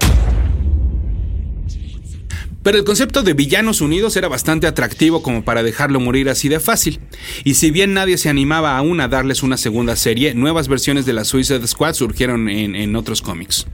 Pero 2.62 2.78
el 2.78 2.84
concepto 2.84 3.22
de 3.22 3.34
villanos 3.34 3.80
unidos 3.80 4.16
era 4.16 4.28
bastante 4.28 4.66
atractivo 4.66 5.22
como 5.22 5.44
para 5.44 5.62
dejarlo 5.62 5.98
morir 5.98 6.28
así 6.28 6.48
de 6.48 6.60
fácil. 6.60 7.00
Y 7.44 7.54
si 7.54 7.70
bien 7.70 7.94
nadie 7.94 8.18
se 8.18 8.28
animaba 8.28 8.76
aún 8.76 9.00
a 9.00 9.08
darles 9.08 9.42
una 9.42 9.56
segunda 9.56 9.96
serie, 9.96 10.34
nuevas 10.34 10.68
versiones 10.68 11.04
de 11.04 11.12
la 11.12 11.24
Suicide 11.24 11.66
Squad 11.66 11.94
surgieron 11.94 12.48
en, 12.48 12.92
otros 12.96 13.22
cómics. 13.22 13.66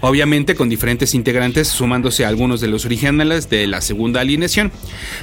Obviamente 0.00 0.54
con 0.54 0.68
diferentes 0.68 1.14
integrantes 1.14 1.68
sumándose 1.68 2.24
a 2.24 2.28
algunos 2.28 2.60
de 2.60 2.68
los 2.68 2.84
originales 2.84 3.50
de 3.50 3.66
la 3.66 3.80
segunda 3.80 4.20
alineación. 4.20 4.72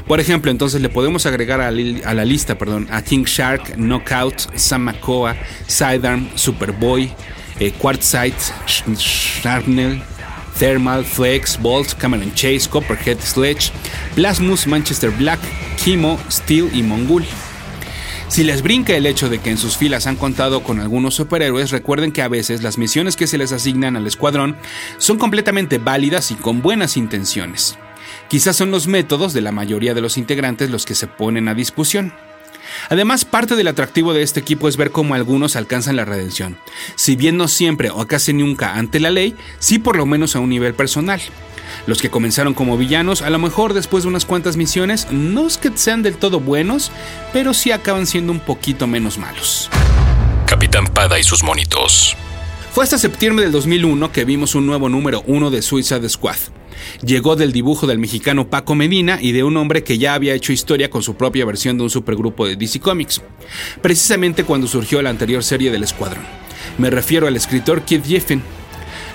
Por 0.07 0.19
ejemplo, 0.19 0.51
entonces 0.51 0.81
le 0.81 0.89
podemos 0.89 1.25
agregar 1.25 1.59
a, 1.59 1.71
la 1.71 2.25
lista 2.25 2.57
perdón, 2.57 2.87
a 2.91 3.01
King 3.03 3.23
Shark, 3.25 3.77
Knockout, 3.77 4.55
Sam 4.55 4.83
McCoa, 4.83 5.35
Sidearm, 5.67 6.29
Superboy, 6.35 7.11
eh, 7.59 7.71
Quartzite, 7.77 8.37
Sharpnel, 8.95 10.01
Thermal, 10.57 11.05
Flex, 11.05 11.59
Bolt, 11.61 11.93
Cameron 11.93 12.33
Chase, 12.33 12.69
Copperhead, 12.69 13.19
Sledge, 13.21 13.71
Plasmus, 14.15 14.67
Manchester 14.67 15.11
Black, 15.11 15.39
Kimo, 15.83 16.19
Steel 16.29 16.69
y 16.73 16.83
Mongul. 16.83 17.25
Si 18.31 18.45
les 18.45 18.61
brinca 18.61 18.95
el 18.95 19.05
hecho 19.05 19.27
de 19.27 19.39
que 19.39 19.49
en 19.49 19.57
sus 19.57 19.75
filas 19.75 20.07
han 20.07 20.15
contado 20.15 20.63
con 20.63 20.79
algunos 20.79 21.15
superhéroes, 21.15 21.71
recuerden 21.71 22.13
que 22.13 22.21
a 22.21 22.29
veces 22.29 22.63
las 22.63 22.77
misiones 22.77 23.17
que 23.17 23.27
se 23.27 23.37
les 23.37 23.51
asignan 23.51 23.97
al 23.97 24.07
escuadrón 24.07 24.55
son 24.99 25.17
completamente 25.17 25.79
válidas 25.79 26.31
y 26.31 26.35
con 26.35 26.61
buenas 26.61 26.95
intenciones. 26.95 27.77
Quizás 28.29 28.55
son 28.55 28.71
los 28.71 28.87
métodos 28.87 29.33
de 29.33 29.41
la 29.41 29.51
mayoría 29.51 29.93
de 29.93 29.99
los 29.99 30.17
integrantes 30.17 30.69
los 30.69 30.85
que 30.85 30.95
se 30.95 31.07
ponen 31.07 31.49
a 31.49 31.53
discusión. 31.53 32.13
Además, 32.89 33.25
parte 33.25 33.55
del 33.55 33.67
atractivo 33.67 34.13
de 34.13 34.23
este 34.23 34.39
equipo 34.39 34.67
es 34.67 34.77
ver 34.77 34.91
cómo 34.91 35.15
algunos 35.15 35.55
alcanzan 35.55 35.95
la 35.95 36.05
redención. 36.05 36.57
Si 36.95 37.15
bien 37.15 37.37
no 37.37 37.47
siempre 37.47 37.89
o 37.89 38.07
casi 38.07 38.33
nunca 38.33 38.75
ante 38.75 38.99
la 38.99 39.09
ley, 39.09 39.35
sí 39.59 39.79
por 39.79 39.95
lo 39.95 40.05
menos 40.05 40.35
a 40.35 40.39
un 40.39 40.49
nivel 40.49 40.73
personal. 40.73 41.21
Los 41.87 42.01
que 42.01 42.09
comenzaron 42.09 42.53
como 42.53 42.77
villanos, 42.77 43.21
a 43.21 43.29
lo 43.29 43.39
mejor 43.39 43.73
después 43.73 44.03
de 44.03 44.09
unas 44.09 44.25
cuantas 44.25 44.57
misiones, 44.57 45.07
no 45.11 45.47
es 45.47 45.57
que 45.57 45.71
sean 45.75 46.03
del 46.03 46.17
todo 46.17 46.39
buenos, 46.39 46.91
pero 47.33 47.53
sí 47.53 47.71
acaban 47.71 48.05
siendo 48.05 48.31
un 48.31 48.39
poquito 48.39 48.87
menos 48.87 49.17
malos. 49.17 49.69
Capitán 50.45 50.85
Pada 50.87 51.17
y 51.19 51.23
sus 51.23 51.43
monitos. 51.43 52.15
Fue 52.73 52.83
hasta 52.83 52.97
septiembre 52.97 53.43
del 53.43 53.51
2001 53.51 54.11
que 54.11 54.25
vimos 54.25 54.55
un 54.55 54.65
nuevo 54.65 54.89
número 54.89 55.23
1 55.25 55.49
de 55.49 55.61
Suicide 55.61 56.07
Squad. 56.07 56.37
Llegó 57.05 57.35
del 57.35 57.51
dibujo 57.51 57.87
del 57.87 57.99
mexicano 57.99 58.49
Paco 58.49 58.75
Medina 58.75 59.19
y 59.21 59.31
de 59.31 59.43
un 59.43 59.57
hombre 59.57 59.83
que 59.83 59.97
ya 59.97 60.13
había 60.13 60.33
hecho 60.33 60.53
historia 60.53 60.89
con 60.89 61.03
su 61.03 61.15
propia 61.15 61.45
versión 61.45 61.77
de 61.77 61.83
un 61.83 61.89
supergrupo 61.89 62.45
de 62.45 62.55
DC 62.55 62.79
Comics, 62.79 63.21
precisamente 63.81 64.43
cuando 64.43 64.67
surgió 64.67 65.01
la 65.01 65.09
anterior 65.09 65.43
serie 65.43 65.71
del 65.71 65.83
Escuadrón. 65.83 66.23
Me 66.77 66.89
refiero 66.89 67.27
al 67.27 67.35
escritor 67.35 67.83
Keith 67.83 68.05
Giffen. 68.05 68.41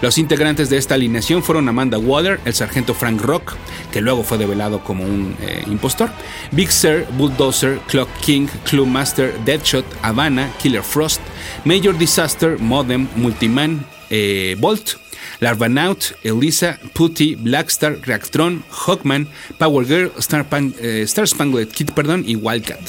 Los 0.03 0.19
integrantes 0.19 0.69
de 0.69 0.77
esta 0.77 0.95
alineación 0.95 1.43
fueron 1.43 1.69
Amanda 1.69 1.99
Waller, 1.99 2.39
el 2.45 2.53
sargento 2.53 2.93
Frank 2.93 3.21
Rock, 3.23 3.55
que 3.91 4.03
luego 4.03 4.23
fue 4.25 4.37
develado 4.37 4.85
como 4.85 5.05
un 5.05 5.35
eh, 5.41 5.65
impostor, 5.67 6.11
Big 6.53 6.71
Sir, 6.71 7.07
Bulldozer, 7.17 7.79
Clock 7.89 8.11
King, 8.21 8.47
Clue 8.69 8.85
Master, 8.85 9.33
Deadshot, 9.45 9.87
Havana, 10.03 10.51
Killer 10.61 10.83
Frost, 10.83 11.23
Major 11.65 11.97
Disaster, 11.97 12.59
Modem, 12.59 13.09
Multiman, 13.17 13.87
eh, 14.11 14.55
Bolt, 14.59 14.97
Larvanaut, 15.41 16.17
Elisa, 16.23 16.79
Putty, 16.95 17.35
Blackstar, 17.35 17.99
Reactron, 18.03 18.65
Hawkman, 18.71 19.29
Power 19.59 19.87
Girl, 19.87 20.13
Star, 20.19 20.47
eh, 20.53 21.03
Star 21.05 21.29
Spangled 21.29 21.69
Kid 21.69 21.91
perdón, 21.91 22.25
y 22.27 22.37
Wildcat. 22.37 22.81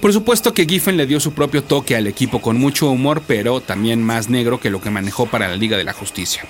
Por 0.00 0.12
supuesto 0.12 0.54
que 0.54 0.66
Giffen 0.66 0.96
le 0.96 1.06
dio 1.06 1.20
su 1.20 1.32
propio 1.32 1.62
toque 1.62 1.96
al 1.96 2.06
equipo 2.06 2.40
con 2.40 2.58
mucho 2.58 2.88
humor, 2.90 3.22
pero 3.26 3.60
también 3.60 4.02
más 4.02 4.28
negro 4.28 4.60
que 4.60 4.70
lo 4.70 4.80
que 4.80 4.90
manejó 4.90 5.26
para 5.26 5.48
la 5.48 5.56
Liga 5.56 5.76
de 5.76 5.84
la 5.84 5.92
Justicia. 5.92 6.44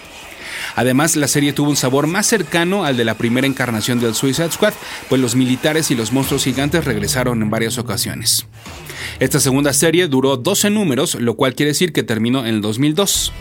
Además, 0.77 1.17
la 1.17 1.29
serie 1.29 1.53
tuvo 1.53 1.71
un 1.71 1.77
sabor 1.77 2.07
más 2.07 2.27
cercano 2.27 2.85
al 2.85 2.97
de 2.97 3.05
la 3.05 3.17
primera 3.17 3.47
encarnación 3.47 4.01
del 4.01 4.15
Suicide 4.15 4.53
Squad, 4.53 4.75
pues 5.09 5.21
los 5.21 5.35
militares 5.35 5.91
y 5.91 5.95
los 5.95 6.13
monstruos 6.13 6.45
gigantes 6.45 6.85
regresaron 6.85 7.43
en 7.43 7.51
varias 7.51 7.79
ocasiones. 7.79 8.47
Esta 9.19 9.41
segunda 9.41 9.73
serie 9.73 10.09
duró 10.09 10.37
12 10.37 10.71
números, 10.71 11.15
lo 11.17 11.35
cual 11.35 11.55
quiere 11.55 11.71
decir 11.71 11.93
que 11.93 12.03
terminó 12.03 12.41
en 12.41 12.57
el 12.57 12.61
2002. 12.61 13.33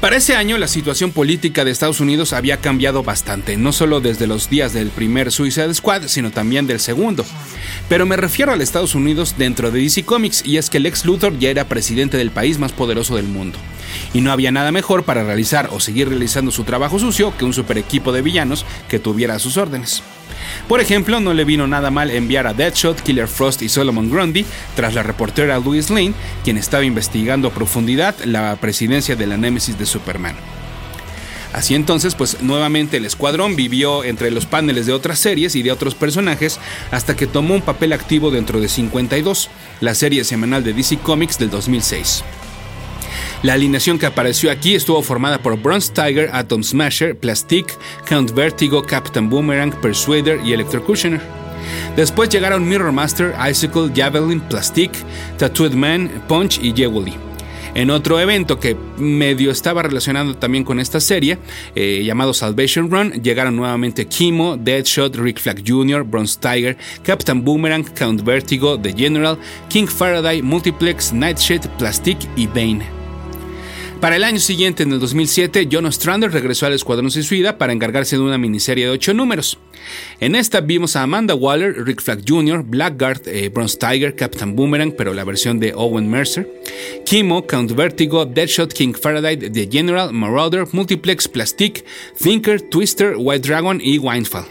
Para 0.00 0.16
ese 0.16 0.36
año 0.36 0.58
la 0.58 0.68
situación 0.68 1.10
política 1.10 1.64
de 1.64 1.72
Estados 1.72 1.98
Unidos 1.98 2.32
había 2.32 2.58
cambiado 2.58 3.02
bastante, 3.02 3.56
no 3.56 3.72
solo 3.72 4.00
desde 4.00 4.28
los 4.28 4.48
días 4.48 4.72
del 4.72 4.90
primer 4.90 5.32
Suicide 5.32 5.74
Squad, 5.74 6.06
sino 6.06 6.30
también 6.30 6.68
del 6.68 6.78
segundo. 6.78 7.24
Pero 7.88 8.06
me 8.06 8.16
refiero 8.16 8.52
al 8.52 8.60
Estados 8.60 8.94
Unidos 8.94 9.34
dentro 9.38 9.72
de 9.72 9.80
DC 9.80 10.04
Comics 10.04 10.46
y 10.46 10.58
es 10.58 10.70
que 10.70 10.78
Lex 10.78 11.04
Luthor 11.04 11.36
ya 11.40 11.50
era 11.50 11.64
presidente 11.64 12.16
del 12.16 12.30
país 12.30 12.60
más 12.60 12.70
poderoso 12.70 13.16
del 13.16 13.26
mundo. 13.26 13.58
Y 14.14 14.20
no 14.20 14.30
había 14.30 14.52
nada 14.52 14.70
mejor 14.70 15.02
para 15.02 15.24
realizar 15.24 15.70
o 15.72 15.80
seguir 15.80 16.08
realizando 16.08 16.52
su 16.52 16.62
trabajo 16.62 17.00
sucio 17.00 17.36
que 17.36 17.44
un 17.44 17.52
super 17.52 17.76
equipo 17.76 18.12
de 18.12 18.22
villanos 18.22 18.64
que 18.88 19.00
tuviera 19.00 19.40
sus 19.40 19.56
órdenes. 19.56 20.04
Por 20.68 20.80
ejemplo, 20.80 21.20
no 21.20 21.34
le 21.34 21.44
vino 21.44 21.66
nada 21.66 21.90
mal 21.90 22.10
enviar 22.10 22.46
a 22.46 22.54
Deadshot, 22.54 23.02
Killer 23.02 23.28
Frost 23.28 23.62
y 23.62 23.68
Solomon 23.68 24.10
Grundy 24.10 24.44
tras 24.76 24.94
la 24.94 25.02
reportera 25.02 25.58
Louis 25.58 25.90
Lane, 25.90 26.14
quien 26.44 26.56
estaba 26.56 26.84
investigando 26.84 27.48
a 27.48 27.52
profundidad 27.52 28.14
la 28.24 28.56
presidencia 28.56 29.16
de 29.16 29.26
la 29.26 29.36
Némesis 29.36 29.78
de 29.78 29.86
Superman. 29.86 30.36
Así 31.52 31.74
entonces, 31.74 32.14
pues 32.14 32.42
nuevamente 32.42 32.98
el 32.98 33.06
escuadrón 33.06 33.56
vivió 33.56 34.04
entre 34.04 34.30
los 34.30 34.46
paneles 34.46 34.86
de 34.86 34.92
otras 34.92 35.18
series 35.18 35.56
y 35.56 35.62
de 35.62 35.72
otros 35.72 35.94
personajes 35.94 36.60
hasta 36.90 37.16
que 37.16 37.26
tomó 37.26 37.54
un 37.54 37.62
papel 37.62 37.92
activo 37.92 38.30
dentro 38.30 38.60
de 38.60 38.68
52, 38.68 39.48
la 39.80 39.94
serie 39.94 40.24
semanal 40.24 40.62
de 40.62 40.74
DC 40.74 40.98
Comics 40.98 41.38
del 41.38 41.50
2006. 41.50 42.22
La 43.42 43.52
alineación 43.52 44.00
que 44.00 44.06
apareció 44.06 44.50
aquí 44.50 44.74
estuvo 44.74 45.00
formada 45.00 45.38
por 45.38 45.56
Bronze 45.56 45.92
Tiger, 45.92 46.28
Atom 46.32 46.64
Smasher, 46.64 47.16
Plastic, 47.16 47.72
Count 48.04 48.32
Vertigo, 48.32 48.82
Captain 48.82 49.30
Boomerang, 49.30 49.70
Persuader 49.80 50.40
y 50.44 50.52
Electrocutioner. 50.52 51.20
Después 51.94 52.28
llegaron 52.30 52.68
Mirror 52.68 52.90
Master, 52.90 53.34
Icicle, 53.48 53.92
Javelin, 53.94 54.40
Plastic, 54.40 54.90
Tattooed 55.36 55.74
Man, 55.74 56.10
Punch 56.26 56.58
y 56.60 56.72
Jewelry. 56.72 57.14
En 57.74 57.90
otro 57.90 58.18
evento 58.18 58.58
que 58.58 58.76
medio 58.96 59.52
estaba 59.52 59.84
relacionado 59.84 60.34
también 60.34 60.64
con 60.64 60.80
esta 60.80 60.98
serie, 60.98 61.38
eh, 61.76 62.02
llamado 62.04 62.34
Salvation 62.34 62.90
Run, 62.90 63.22
llegaron 63.22 63.54
nuevamente 63.54 64.08
Kimo, 64.08 64.56
Deadshot, 64.56 65.14
Rick 65.14 65.38
Flag 65.38 65.62
Jr., 65.64 66.02
Bronze 66.02 66.40
Tiger, 66.40 66.76
Captain 67.04 67.44
Boomerang, 67.44 67.84
Count 67.84 68.24
Vertigo, 68.24 68.80
The 68.80 68.92
General, 68.94 69.38
King 69.68 69.86
Faraday, 69.86 70.42
Multiplex, 70.42 71.12
Nightshade, 71.12 71.68
Plastic 71.78 72.18
y 72.34 72.48
Bane. 72.48 72.97
Para 74.00 74.14
el 74.14 74.22
año 74.22 74.38
siguiente, 74.38 74.84
en 74.84 74.92
el 74.92 75.00
2007, 75.00 75.68
John 75.72 75.86
Ostrander 75.86 76.30
regresó 76.30 76.66
al 76.66 76.72
Escuadrón 76.72 77.10
Suicida 77.10 77.58
para 77.58 77.72
encargarse 77.72 78.14
de 78.14 78.22
una 78.22 78.38
miniserie 78.38 78.84
de 78.84 78.92
8 78.92 79.12
números. 79.12 79.58
En 80.20 80.36
esta 80.36 80.60
vimos 80.60 80.94
a 80.94 81.02
Amanda 81.02 81.34
Waller, 81.34 81.84
Rick 81.84 82.00
Flag 82.00 82.22
Jr., 82.24 82.62
Blackguard, 82.62 83.26
eh, 83.26 83.48
Bronze 83.48 83.76
Tiger, 83.76 84.14
Captain 84.14 84.54
Boomerang, 84.54 84.92
pero 84.92 85.14
la 85.14 85.24
versión 85.24 85.58
de 85.58 85.72
Owen 85.74 86.08
Mercer, 86.08 86.48
Kimo, 87.04 87.44
Count 87.44 87.72
Vertigo, 87.72 88.24
Deadshot, 88.24 88.72
King 88.72 88.92
Faraday, 88.92 89.36
The 89.36 89.68
General, 89.70 90.12
Marauder, 90.12 90.66
Multiplex, 90.70 91.26
Plastic, 91.26 91.84
Thinker, 92.22 92.60
Twister, 92.60 93.16
White 93.18 93.48
Dragon 93.48 93.80
y 93.82 93.98
Windfall. 93.98 94.44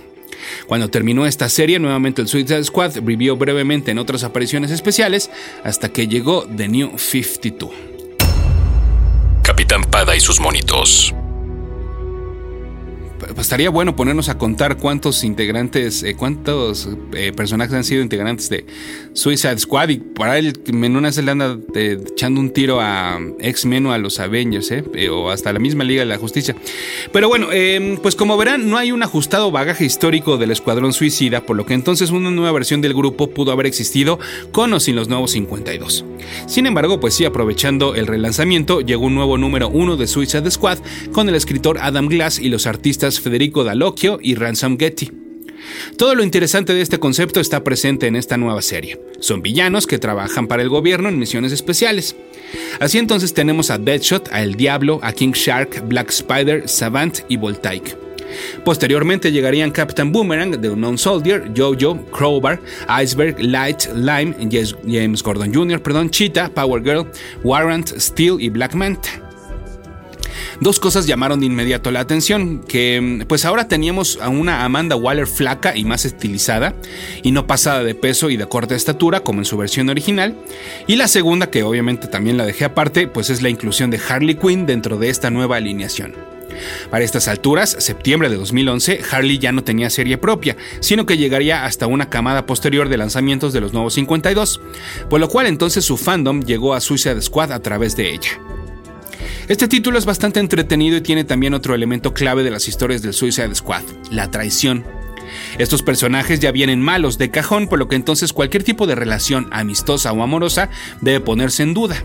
Cuando 0.68 0.90
terminó 0.90 1.26
esta 1.26 1.48
serie, 1.48 1.80
nuevamente 1.80 2.22
el 2.22 2.28
Suicide 2.28 2.66
Squad 2.66 3.02
vivió 3.02 3.38
brevemente 3.38 3.92
en 3.92 3.98
otras 3.98 4.26
apariciones 4.26 4.72
especiales 4.72 5.32
hasta 5.64 5.88
que 5.90 6.10
llegó 6.10 6.46
The 6.46 6.68
New 6.68 6.98
52. 6.98 7.97
Capitán 9.68 9.92
Pada 9.92 10.16
y 10.16 10.22
sus 10.22 10.40
monitos. 10.40 11.14
Pues 13.38 13.46
estaría 13.46 13.70
bueno 13.70 13.96
ponernos 13.96 14.30
a 14.30 14.40
contar 14.40 14.78
cuántos 14.78 15.24
integrantes, 15.24 16.02
eh, 16.02 16.16
cuántos 16.16 16.90
eh, 17.14 17.32
personajes 17.34 17.72
han 17.76 17.84
sido 17.84 18.02
integrantes 18.02 18.50
de 18.50 18.66
Suicide 19.14 19.60
Squad 19.60 19.90
y 19.90 19.98
para 20.00 20.40
él 20.40 20.60
en 20.66 20.96
una 20.96 21.12
se 21.12 21.22
le 21.22 21.30
anda 21.30 21.56
eh, 21.76 22.00
echando 22.14 22.42
un 22.42 22.50
tiro 22.50 22.82
a 22.82 23.20
X-Men 23.40 23.86
o 23.86 23.94
a 23.94 24.00
los 24.00 24.20
Avengers, 24.20 24.74
o 25.12 25.30
hasta 25.30 25.54
la 25.54 25.60
misma 25.60 25.84
Liga 25.84 26.00
de 26.00 26.08
la 26.08 26.18
Justicia. 26.18 26.56
Pero 27.14 27.30
bueno, 27.30 27.52
em, 27.52 27.98
pues 27.98 28.16
como 28.16 28.38
verán, 28.38 28.72
no 28.72 28.76
hay 28.76 28.92
un 28.92 29.04
ajustado 29.04 29.52
bagaje 29.52 29.86
histórico 29.86 30.38
del 30.38 30.50
Escuadrón 30.50 30.92
Suicida, 30.92 31.42
por 31.42 31.56
lo 31.56 31.68
que 31.68 31.76
entonces 31.76 32.10
una 32.10 32.32
nueva 32.32 32.54
versión 32.54 32.82
del 32.82 32.96
grupo 32.96 33.30
pudo 33.30 33.52
haber 33.52 33.68
existido 33.68 34.18
con 34.52 34.74
o 34.74 34.80
sin 34.80 34.96
los 34.96 35.10
nuevos 35.10 35.30
52. 35.30 36.06
Sin 36.48 36.66
embargo, 36.66 37.00
pues 37.00 37.14
sí, 37.14 37.24
aprovechando 37.24 37.94
el 37.94 38.08
relanzamiento, 38.08 38.82
llegó 38.82 39.06
un 39.06 39.14
nuevo 39.14 39.38
número 39.38 39.70
uno 39.70 39.96
de 39.96 40.08
Suicide 40.08 40.50
Squad 40.50 40.80
con 41.12 41.30
el 41.30 41.36
escritor 41.36 41.78
Adam 41.80 42.08
Glass 42.08 42.40
y 42.40 42.50
los 42.50 42.66
artistas 42.66 43.27
Federico 43.28 43.66
D'Alocchio 43.66 44.20
y 44.22 44.36
Ransom 44.36 44.78
Getty. 44.78 45.12
Todo 45.98 46.16
lo 46.16 46.24
interesante 46.24 46.74
de 46.74 46.82
este 46.82 46.98
concepto 46.98 47.42
está 47.42 47.62
presente 47.62 48.08
en 48.08 48.16
esta 48.16 48.38
nueva 48.38 48.62
serie. 48.62 49.02
Son 49.20 49.42
villanos 49.42 49.86
que 49.86 50.00
trabajan 50.00 50.48
para 50.48 50.62
el 50.62 50.70
gobierno 50.70 51.10
en 51.10 51.20
misiones 51.20 51.52
especiales. 51.52 52.16
Así 52.80 53.00
entonces 53.00 53.34
tenemos 53.34 53.70
a 53.70 53.78
Deadshot, 53.78 54.30
a 54.32 54.44
El 54.44 54.56
Diablo, 54.56 55.02
a 55.04 55.12
King 55.12 55.34
Shark, 55.34 55.86
Black 55.90 56.10
Spider, 56.10 56.70
Savant 56.70 57.20
y 57.28 57.36
Voltaic. 57.36 57.98
Posteriormente 58.64 59.34
llegarían 59.34 59.72
Captain 59.72 60.10
Boomerang, 60.10 60.62
The 60.62 60.70
Unknown 60.70 60.98
Soldier, 60.98 61.52
Jojo, 61.54 61.98
Crowbar, 62.12 62.62
Iceberg, 63.04 63.38
Light, 63.40 63.88
Lime, 63.94 64.36
James 64.88 65.22
Gordon 65.22 65.54
Jr., 65.54 65.82
perdón, 65.82 66.10
Cheetah, 66.10 66.50
Power 66.54 66.82
Girl, 66.82 67.06
Warrant, 67.44 67.98
Steel 68.00 68.38
y 68.40 68.50
Black 68.50 68.74
Manta. 68.74 69.27
Dos 70.60 70.80
cosas 70.80 71.06
llamaron 71.06 71.40
de 71.40 71.46
inmediato 71.46 71.92
la 71.92 72.00
atención, 72.00 72.60
que 72.68 73.24
pues 73.28 73.46
ahora 73.46 73.68
teníamos 73.68 74.18
a 74.22 74.30
una 74.30 74.66
Amanda 74.66 74.96
Waller 74.96 75.28
flaca 75.28 75.78
y 75.78 75.86
más 75.86 76.04
estilizada, 76.04 76.74
y 77.22 77.32
no 77.32 77.46
pasada 77.46 77.84
de 77.84 77.94
peso 77.94 78.32
y 78.32 78.38
de 78.38 78.48
corta 78.48 78.76
estatura 78.76 79.20
como 79.20 79.40
en 79.40 79.46
su 79.46 79.56
versión 79.56 79.90
original, 79.90 80.36
y 80.88 80.96
la 80.96 81.08
segunda, 81.08 81.52
que 81.52 81.62
obviamente 81.62 82.08
también 82.08 82.38
la 82.38 82.46
dejé 82.46 82.66
aparte, 82.66 83.08
pues 83.08 83.30
es 83.30 83.44
la 83.44 83.50
inclusión 83.50 83.92
de 83.92 84.00
Harley 84.10 84.36
Quinn 84.36 84.66
dentro 84.66 84.98
de 84.98 85.10
esta 85.10 85.30
nueva 85.30 85.58
alineación. 85.58 86.16
Para 86.90 87.06
estas 87.06 87.28
alturas, 87.28 87.76
septiembre 87.78 88.30
de 88.30 88.38
2011, 88.38 89.02
Harley 89.12 89.38
ya 89.38 89.52
no 89.52 89.64
tenía 89.64 89.92
serie 89.92 90.18
propia, 90.18 90.58
sino 90.80 91.06
que 91.06 91.18
llegaría 91.18 91.66
hasta 91.66 91.86
una 91.86 92.10
camada 92.10 92.48
posterior 92.48 92.90
de 92.90 92.98
lanzamientos 92.98 93.54
de 93.54 93.62
los 93.62 93.74
nuevos 93.74 93.94
52, 93.94 94.60
por 95.08 95.20
lo 95.20 95.30
cual 95.30 95.46
entonces 95.46 95.86
su 95.86 95.98
fandom 95.98 96.42
llegó 96.42 96.74
a 96.74 96.82
Suicide 96.82 97.22
Squad 97.22 97.52
a 97.52 97.62
través 97.62 97.96
de 97.96 98.12
ella. 98.12 98.40
Este 99.48 99.68
título 99.68 99.98
es 99.98 100.06
bastante 100.06 100.40
entretenido 100.40 100.98
y 100.98 101.02
tiene 101.02 101.24
también 101.24 101.54
otro 101.54 101.74
elemento 101.74 102.14
clave 102.14 102.44
de 102.44 102.52
las 102.52 102.68
historias 102.68 103.02
del 103.02 103.14
Suicide 103.14 103.56
Squad, 103.56 103.84
la 104.12 104.30
traición. 104.30 104.86
Estos 105.58 105.84
personajes 105.84 106.40
ya 106.40 106.52
vienen 106.52 106.82
malos 106.82 107.18
de 107.18 107.32
cajón, 107.32 107.68
por 107.68 107.80
lo 107.80 107.88
que 107.88 107.96
entonces 107.96 108.34
cualquier 108.34 108.64
tipo 108.64 108.88
de 108.88 108.96
relación 108.96 109.48
amistosa 109.52 110.12
o 110.12 110.24
amorosa 110.24 110.70
debe 111.02 111.20
ponerse 111.20 111.64
en 111.64 111.74
duda. 111.74 112.04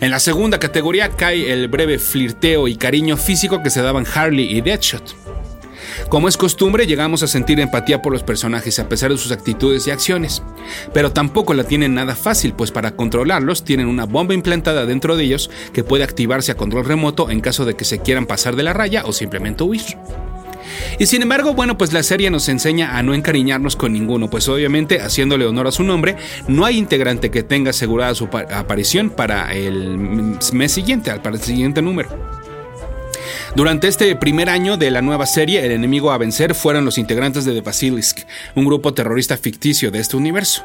En 0.00 0.10
la 0.10 0.18
segunda 0.18 0.58
categoría 0.58 1.10
cae 1.10 1.52
el 1.52 1.68
breve 1.68 1.98
flirteo 1.98 2.68
y 2.68 2.76
cariño 2.76 3.16
físico 3.16 3.62
que 3.62 3.70
se 3.70 3.82
daban 3.82 4.06
Harley 4.12 4.56
y 4.56 4.60
Deadshot. 4.60 5.27
Como 6.08 6.26
es 6.26 6.38
costumbre, 6.38 6.86
llegamos 6.86 7.22
a 7.22 7.26
sentir 7.26 7.60
empatía 7.60 8.00
por 8.00 8.14
los 8.14 8.22
personajes 8.22 8.78
a 8.78 8.88
pesar 8.88 9.10
de 9.10 9.18
sus 9.18 9.30
actitudes 9.30 9.86
y 9.86 9.90
acciones, 9.90 10.42
pero 10.94 11.12
tampoco 11.12 11.52
la 11.52 11.64
tienen 11.64 11.92
nada 11.92 12.16
fácil, 12.16 12.54
pues 12.54 12.70
para 12.70 12.92
controlarlos 12.92 13.62
tienen 13.62 13.88
una 13.88 14.06
bomba 14.06 14.32
implantada 14.32 14.86
dentro 14.86 15.16
de 15.16 15.24
ellos 15.24 15.50
que 15.74 15.84
puede 15.84 16.04
activarse 16.04 16.50
a 16.50 16.56
control 16.56 16.86
remoto 16.86 17.28
en 17.28 17.40
caso 17.40 17.66
de 17.66 17.74
que 17.74 17.84
se 17.84 17.98
quieran 17.98 18.24
pasar 18.24 18.56
de 18.56 18.62
la 18.62 18.72
raya 18.72 19.04
o 19.04 19.12
simplemente 19.12 19.64
huir. 19.64 19.82
Y 20.98 21.04
sin 21.04 21.20
embargo, 21.20 21.52
bueno, 21.52 21.76
pues 21.76 21.92
la 21.92 22.02
serie 22.02 22.30
nos 22.30 22.48
enseña 22.48 22.96
a 22.96 23.02
no 23.02 23.12
encariñarnos 23.12 23.76
con 23.76 23.92
ninguno, 23.92 24.30
pues 24.30 24.48
obviamente, 24.48 25.02
haciéndole 25.02 25.44
honor 25.44 25.66
a 25.66 25.72
su 25.72 25.82
nombre, 25.82 26.16
no 26.46 26.64
hay 26.64 26.78
integrante 26.78 27.30
que 27.30 27.42
tenga 27.42 27.70
asegurada 27.70 28.14
su 28.14 28.28
aparición 28.32 29.10
para 29.10 29.52
el 29.54 29.98
mes 29.98 30.72
siguiente, 30.72 31.12
para 31.20 31.36
el 31.36 31.42
siguiente 31.42 31.82
número. 31.82 32.37
Durante 33.58 33.88
este 33.88 34.14
primer 34.14 34.50
año 34.50 34.76
de 34.76 34.88
la 34.92 35.02
nueva 35.02 35.26
serie, 35.26 35.66
el 35.66 35.72
enemigo 35.72 36.12
a 36.12 36.18
vencer 36.18 36.54
fueron 36.54 36.84
los 36.84 36.96
integrantes 36.96 37.44
de 37.44 37.54
The 37.54 37.60
Basilisk, 37.60 38.20
un 38.54 38.64
grupo 38.64 38.94
terrorista 38.94 39.36
ficticio 39.36 39.90
de 39.90 39.98
este 39.98 40.16
universo. 40.16 40.62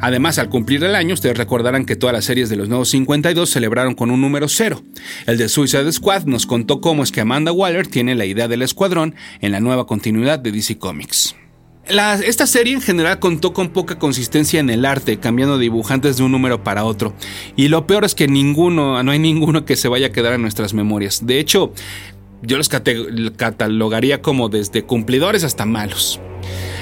Además, 0.00 0.38
al 0.38 0.48
cumplir 0.48 0.84
el 0.84 0.94
año, 0.94 1.14
ustedes 1.14 1.36
recordarán 1.36 1.86
que 1.86 1.96
todas 1.96 2.14
las 2.14 2.24
series 2.24 2.48
de 2.50 2.54
los 2.54 2.68
nuevos 2.68 2.90
52 2.90 3.50
celebraron 3.50 3.96
con 3.96 4.12
un 4.12 4.20
número 4.20 4.48
cero. 4.48 4.80
El 5.26 5.38
de 5.38 5.48
Suicide 5.48 5.90
Squad 5.90 6.22
nos 6.26 6.46
contó 6.46 6.80
cómo 6.80 7.02
es 7.02 7.10
que 7.10 7.20
Amanda 7.20 7.50
Waller 7.50 7.88
tiene 7.88 8.14
la 8.14 8.26
idea 8.26 8.46
del 8.46 8.62
escuadrón 8.62 9.16
en 9.40 9.50
la 9.50 9.58
nueva 9.58 9.84
continuidad 9.88 10.38
de 10.38 10.52
DC 10.52 10.78
Comics 10.78 11.34
esta 11.88 12.46
serie 12.46 12.74
en 12.74 12.80
general 12.80 13.18
contó 13.18 13.52
con 13.52 13.70
poca 13.70 13.98
consistencia 13.98 14.60
en 14.60 14.70
el 14.70 14.84
arte, 14.84 15.18
cambiando 15.18 15.58
dibujantes 15.58 16.16
de 16.16 16.22
un 16.22 16.32
número 16.32 16.62
para 16.62 16.84
otro. 16.84 17.14
Y 17.56 17.68
lo 17.68 17.86
peor 17.86 18.04
es 18.04 18.14
que 18.14 18.28
ninguno, 18.28 19.02
no 19.02 19.10
hay 19.10 19.18
ninguno 19.18 19.64
que 19.64 19.76
se 19.76 19.88
vaya 19.88 20.08
a 20.08 20.12
quedar 20.12 20.34
en 20.34 20.42
nuestras 20.42 20.74
memorias. 20.74 21.26
De 21.26 21.40
hecho, 21.40 21.72
yo 22.42 22.56
los 22.56 22.68
catalogaría 22.68 24.22
como 24.22 24.48
desde 24.48 24.84
cumplidores 24.84 25.44
hasta 25.44 25.64
malos. 25.64 26.20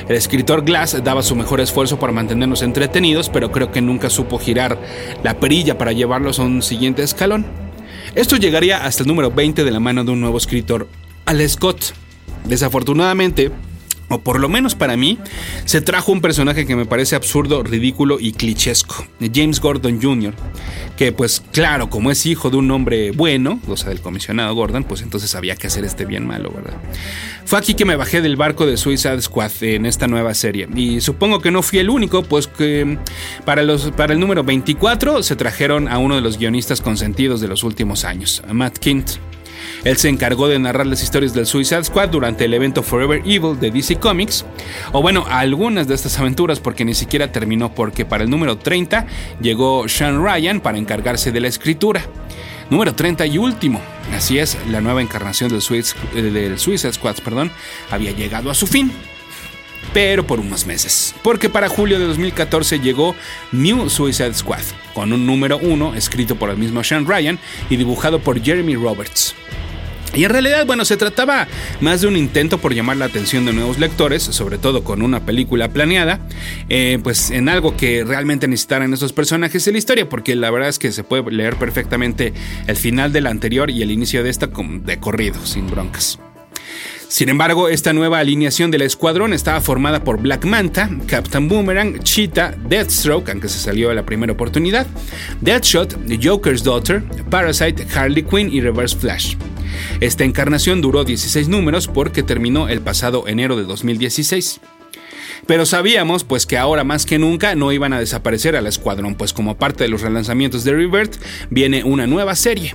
El 0.09 0.16
escritor 0.16 0.64
Glass 0.64 1.03
daba 1.03 1.23
su 1.23 1.35
mejor 1.35 1.61
esfuerzo 1.61 1.99
para 1.99 2.12
mantenernos 2.12 2.62
entretenidos, 2.62 3.29
pero 3.29 3.51
creo 3.51 3.73
que 3.73 3.81
nunca 3.81 4.11
supo 4.11 4.38
girar 4.38 4.79
la 5.25 5.40
perilla 5.40 5.79
para 5.79 5.92
llevarlos 5.92 6.38
a 6.38 6.42
un 6.42 6.62
siguiente 6.62 7.03
escalón. 7.03 7.47
Esto 8.14 8.37
llegaría 8.37 8.85
hasta 8.85 9.03
el 9.03 9.09
número 9.09 9.31
20 9.31 9.64
de 9.64 9.71
la 9.71 9.81
mano 9.81 10.05
de 10.05 10.12
un 10.12 10.21
nuevo 10.21 10.38
escritor, 10.38 10.88
Al 11.25 11.47
Scott. 11.49 11.92
Desafortunadamente, 12.45 13.51
o 14.09 14.19
por 14.21 14.40
lo 14.40 14.49
menos 14.49 14.75
para 14.75 14.97
mí, 14.97 15.19
se 15.64 15.81
trajo 15.81 16.12
un 16.12 16.21
personaje 16.21 16.66
que 16.66 16.77
me 16.77 16.87
parece 16.87 17.16
absurdo, 17.16 17.62
ridículo 17.62 18.19
y 18.21 18.33
clichesco, 18.33 19.07
James 19.35 19.61
Gordon 19.61 20.01
Jr., 20.01 20.35
que 20.97 21.12
pues 21.12 21.42
claro, 21.53 21.90
como 21.90 22.11
es 22.11 22.25
hijo 22.27 22.51
de 22.51 22.57
un 22.57 22.71
hombre 22.71 23.11
bueno, 23.11 23.61
o 23.66 23.77
sea, 23.77 23.90
del 23.90 24.01
comisionado 24.01 24.55
Gordon, 24.55 24.85
pues 24.85 25.03
entonces 25.03 25.35
había 25.35 25.57
que 25.57 25.66
hacer 25.66 25.85
este 25.85 26.05
bien 26.05 26.27
malo, 26.27 26.51
¿verdad? 26.51 26.79
Fue 27.45 27.59
aquí 27.59 27.75
que 27.75 27.85
me 27.85 27.97
bajé 27.97 28.23
del 28.23 28.37
barco 28.37 28.66
de 28.66 28.77
Suicide 28.77 29.21
Squad 29.21 29.53
en 29.62 29.87
esta 29.87 30.07
nueva 30.07 30.35
serie, 30.35 30.69
y 30.75 31.01
supongo 31.01 31.40
que 31.40 31.51
no 31.51 31.62
fui 31.62 31.79
el 31.79 31.90
único, 31.90 32.23
pues 32.23 32.47
que 32.47 32.99
para, 33.45 33.62
los, 33.62 33.90
para 33.92 34.12
el 34.12 34.21
número 34.21 34.45
24 34.45 35.23
se 35.23 35.37
trajeron 35.37 35.88
a 35.88 35.99
uno 35.99 36.14
de 36.14 36.21
los 36.21 36.38
guionistas 36.38 36.81
consentidos 36.81 37.40
de 37.40 37.49
los 37.49 37.62
últimos 37.62 38.05
años, 38.05 38.42
Matt 38.53 38.79
Kint. 38.79 39.12
Él 39.85 39.96
se 39.96 40.09
encargó 40.09 40.48
de 40.48 40.59
narrar 40.59 40.87
las 40.87 41.02
historias 41.02 41.35
del 41.35 41.46
Suicide 41.46 41.85
Squad 41.85 42.09
durante 42.09 42.44
el 42.44 42.55
evento 42.55 42.83
Forever 42.83 43.22
Evil 43.24 43.59
de 43.59 43.70
DC 43.70 43.96
Comics, 43.96 44.44
o 44.92 45.02
bueno, 45.02 45.24
algunas 45.29 45.88
de 45.88 45.94
estas 45.94 46.18
aventuras 46.18 46.61
porque 46.61 46.85
ni 46.85 46.94
siquiera 46.94 47.33
terminó 47.33 47.74
porque 47.74 48.05
para 48.05 48.24
el 48.24 48.31
número 48.31 48.59
30 48.59 49.07
llegó 49.40 49.88
Sean 49.88 50.22
Ryan 50.22 50.61
para 50.61 50.79
encargarse 50.79 51.33
de 51.33 51.40
la 51.40 51.48
escritura. 51.48 52.02
Número 52.68 52.94
30 52.94 53.26
y 53.26 53.38
último. 53.38 53.81
Así 54.12 54.38
es, 54.38 54.59
la 54.70 54.81
nueva 54.81 55.02
encarnación 55.02 55.50
del, 55.50 55.62
Suicide 55.62 56.92
Squad 56.92 57.16
perdón, 57.24 57.50
había 57.90 58.11
llegado 58.11 58.50
a 58.50 58.55
su 58.55 58.66
fin 58.66 58.92
pero 59.92 60.27
por 60.27 60.40
unos 60.40 60.66
meses. 60.66 61.14
Porque 61.22 61.49
para 61.49 61.68
julio 61.68 61.99
de 61.99 62.07
2014 62.07 62.81
llegó 62.81 63.14
New 63.53 63.88
Suicide 63.88 64.35
Squad, 64.35 64.62
con 64.94 65.12
un 65.12 65.27
número 65.27 65.59
1 65.59 65.94
escrito 65.94 66.37
por 66.37 66.51
el 66.51 66.57
mismo 66.57 66.83
Sean 66.85 67.07
Ryan 67.07 67.38
y 67.70 67.77
dibujado 67.77 68.20
por 68.20 68.42
Jeremy 68.42 68.75
Roberts. 68.77 69.35
Y 70.16 70.25
en 70.25 70.31
realidad, 70.31 70.64
bueno, 70.64 70.87
se 70.87 70.96
trataba 70.96 71.46
más 71.81 72.01
de 72.01 72.07
un 72.07 72.16
intento 72.16 72.57
por 72.57 72.72
llamar 72.72 72.96
la 72.96 73.05
atención 73.05 73.44
de 73.44 73.53
nuevos 73.53 73.79
lectores, 73.79 74.22
sobre 74.22 74.57
todo 74.57 74.83
con 74.83 75.03
una 75.03 75.27
película 75.27 75.68
planeada, 75.68 76.20
eh, 76.70 76.99
pues 77.03 77.31
en 77.31 77.51
algo 77.51 77.77
que 77.77 78.03
realmente 78.03 78.49
necesitaran 78.49 78.94
esos 78.94 79.12
personajes 79.12 79.66
en 79.66 79.75
la 79.75 79.79
historia, 79.79 80.09
porque 80.09 80.35
la 80.35 80.51
verdad 80.51 80.70
es 80.70 80.79
que 80.79 80.90
se 80.90 81.05
puede 81.05 81.31
leer 81.31 81.57
perfectamente 81.57 82.33
el 82.66 82.77
final 82.77 83.12
de 83.12 83.20
la 83.20 83.31
anterior 83.31 83.70
y 83.70 83.83
el 83.83 83.90
inicio 83.90 84.22
de 84.22 84.31
esta 84.31 84.46
de 84.46 84.99
corrido, 84.99 85.44
sin 85.44 85.66
broncas. 85.70 86.18
Sin 87.09 87.29
embargo, 87.29 87.69
esta 87.69 87.92
nueva 87.92 88.19
alineación 88.19 88.71
del 88.71 88.83
escuadrón 88.83 89.33
estaba 89.33 89.61
formada 89.61 90.03
por 90.03 90.21
Black 90.21 90.45
Manta, 90.45 90.90
Captain 91.07 91.49
Boomerang, 91.49 92.03
Cheetah, 92.03 92.57
Deathstroke, 92.69 93.31
aunque 93.31 93.49
se 93.49 93.59
salió 93.59 93.90
a 93.90 93.95
la 93.95 94.05
primera 94.05 94.33
oportunidad, 94.33 94.87
Deadshot, 95.40 95.97
Joker's 96.23 96.64
Daughter, 96.64 97.03
Parasite, 97.31 97.87
Harley 97.95 98.25
Quinn 98.25 98.53
y 98.53 98.61
Reverse 98.61 98.97
Flash. 98.97 99.37
Esta 100.01 100.25
encarnación 100.25 100.81
duró 100.81 101.05
16 101.05 101.49
números 101.49 101.87
porque 101.87 102.23
terminó 102.23 102.69
el 102.69 102.81
pasado 102.81 103.29
enero 103.29 103.57
de 103.57 103.64
2016. 103.64 104.61
Pero 105.46 105.66
sabíamos 105.66 106.25
pues 106.25 106.46
que 106.46 106.59
ahora 106.59 106.85
más 106.85 107.07
que 107.07 107.18
nunca 107.18 107.55
no 107.55 107.72
iban 107.72 107.92
a 107.92 108.01
desaparecer 108.01 108.57
al 108.57 108.66
escuadrón, 108.66 109.14
pues 109.14 109.33
como 109.33 109.57
parte 109.57 109.85
de 109.85 109.88
los 109.88 110.03
relanzamientos 110.03 110.64
de 110.64 110.72
Revert 110.72 111.14
viene 111.51 111.85
una 111.85 112.07
nueva 112.07 112.35
serie. 112.35 112.75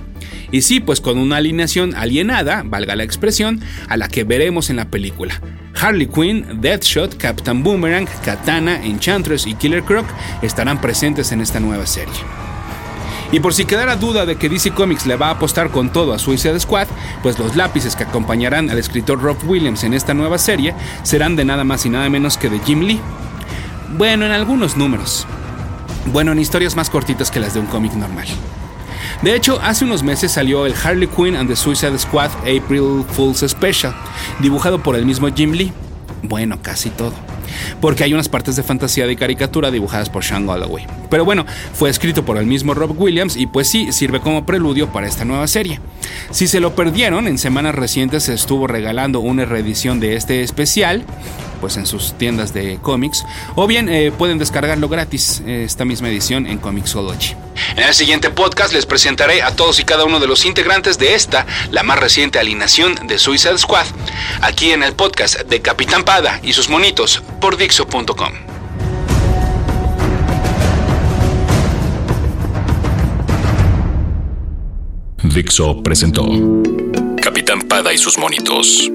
Y 0.50 0.62
sí, 0.62 0.80
pues 0.80 1.00
con 1.00 1.18
una 1.18 1.36
alineación 1.36 1.94
alienada, 1.94 2.62
valga 2.64 2.96
la 2.96 3.04
expresión, 3.04 3.60
a 3.88 3.96
la 3.96 4.08
que 4.08 4.24
veremos 4.24 4.70
en 4.70 4.76
la 4.76 4.90
película. 4.90 5.40
Harley 5.80 6.06
Quinn, 6.06 6.60
Deathshot, 6.60 7.16
Captain 7.16 7.62
Boomerang, 7.62 8.06
Katana, 8.24 8.84
Enchantress 8.84 9.46
y 9.46 9.54
Killer 9.54 9.82
Croc 9.82 10.06
estarán 10.42 10.80
presentes 10.80 11.32
en 11.32 11.40
esta 11.40 11.60
nueva 11.60 11.86
serie. 11.86 12.41
Y 13.32 13.40
por 13.40 13.54
si 13.54 13.64
quedara 13.64 13.96
duda 13.96 14.26
de 14.26 14.36
que 14.36 14.50
DC 14.50 14.72
Comics 14.72 15.06
le 15.06 15.16
va 15.16 15.28
a 15.28 15.30
apostar 15.30 15.70
con 15.70 15.90
todo 15.90 16.12
a 16.12 16.18
Suicide 16.18 16.60
Squad, 16.60 16.86
pues 17.22 17.38
los 17.38 17.56
lápices 17.56 17.96
que 17.96 18.04
acompañarán 18.04 18.68
al 18.68 18.78
escritor 18.78 19.22
Rob 19.22 19.38
Williams 19.46 19.84
en 19.84 19.94
esta 19.94 20.12
nueva 20.12 20.36
serie 20.36 20.74
serán 21.02 21.34
de 21.34 21.46
nada 21.46 21.64
más 21.64 21.86
y 21.86 21.88
nada 21.88 22.10
menos 22.10 22.36
que 22.36 22.50
de 22.50 22.58
Jim 22.60 22.82
Lee. 22.82 23.00
Bueno, 23.96 24.26
en 24.26 24.32
algunos 24.32 24.76
números. 24.76 25.26
Bueno, 26.12 26.32
en 26.32 26.40
historias 26.40 26.76
más 26.76 26.90
cortitas 26.90 27.30
que 27.30 27.40
las 27.40 27.54
de 27.54 27.60
un 27.60 27.66
cómic 27.66 27.94
normal. 27.94 28.26
De 29.22 29.34
hecho, 29.34 29.58
hace 29.62 29.86
unos 29.86 30.02
meses 30.02 30.32
salió 30.32 30.66
el 30.66 30.74
Harley 30.74 31.08
Quinn 31.08 31.34
and 31.34 31.48
the 31.48 31.56
Suicide 31.56 31.98
Squad 31.98 32.30
April 32.40 33.02
Fool's 33.12 33.38
Special, 33.48 33.94
dibujado 34.40 34.82
por 34.82 34.94
el 34.94 35.06
mismo 35.06 35.28
Jim 35.34 35.52
Lee. 35.52 35.72
Bueno, 36.22 36.58
casi 36.60 36.90
todo 36.90 37.31
porque 37.80 38.04
hay 38.04 38.14
unas 38.14 38.28
partes 38.28 38.56
de 38.56 38.62
fantasía 38.62 39.06
de 39.06 39.16
caricatura 39.16 39.70
dibujadas 39.70 40.10
por 40.10 40.24
Sean 40.24 40.46
Galloway. 40.46 40.86
Pero 41.10 41.24
bueno, 41.24 41.46
fue 41.74 41.90
escrito 41.90 42.24
por 42.24 42.36
el 42.36 42.46
mismo 42.46 42.74
Rob 42.74 42.98
Williams 43.00 43.36
y 43.36 43.46
pues 43.46 43.68
sí, 43.68 43.92
sirve 43.92 44.20
como 44.20 44.46
preludio 44.46 44.88
para 44.88 45.06
esta 45.06 45.24
nueva 45.24 45.46
serie. 45.46 45.80
Si 46.30 46.46
se 46.46 46.60
lo 46.60 46.74
perdieron, 46.74 47.26
en 47.28 47.38
semanas 47.38 47.74
recientes 47.74 48.24
se 48.24 48.34
estuvo 48.34 48.66
regalando 48.66 49.20
una 49.20 49.44
reedición 49.44 50.00
de 50.00 50.16
este 50.16 50.42
especial, 50.42 51.04
pues 51.62 51.76
en 51.76 51.86
sus 51.86 52.18
tiendas 52.18 52.52
de 52.52 52.80
cómics, 52.82 53.24
o 53.54 53.68
bien 53.68 53.88
eh, 53.88 54.10
pueden 54.10 54.36
descargarlo 54.36 54.88
gratis, 54.88 55.44
eh, 55.46 55.62
esta 55.64 55.84
misma 55.84 56.08
edición 56.08 56.44
en 56.48 56.58
Comixology. 56.58 57.36
En 57.76 57.84
el 57.84 57.94
siguiente 57.94 58.30
podcast 58.30 58.74
les 58.74 58.84
presentaré 58.84 59.42
a 59.42 59.54
todos 59.54 59.78
y 59.78 59.84
cada 59.84 60.04
uno 60.04 60.18
de 60.18 60.26
los 60.26 60.44
integrantes 60.44 60.98
de 60.98 61.14
esta, 61.14 61.46
la 61.70 61.84
más 61.84 62.00
reciente 62.00 62.40
alineación 62.40 63.06
de 63.06 63.16
Suicide 63.20 63.58
Squad, 63.58 63.86
aquí 64.40 64.72
en 64.72 64.82
el 64.82 64.94
podcast 64.94 65.42
de 65.42 65.62
Capitán 65.62 66.02
Pada 66.02 66.40
y 66.42 66.52
sus 66.52 66.68
monitos 66.68 67.22
por 67.40 67.56
Dixo.com. 67.56 68.32
Dixo 75.22 75.80
presentó 75.84 76.26
Capitán 77.22 77.60
Pada 77.68 77.94
y 77.94 77.98
sus 77.98 78.18
monitos. 78.18 78.90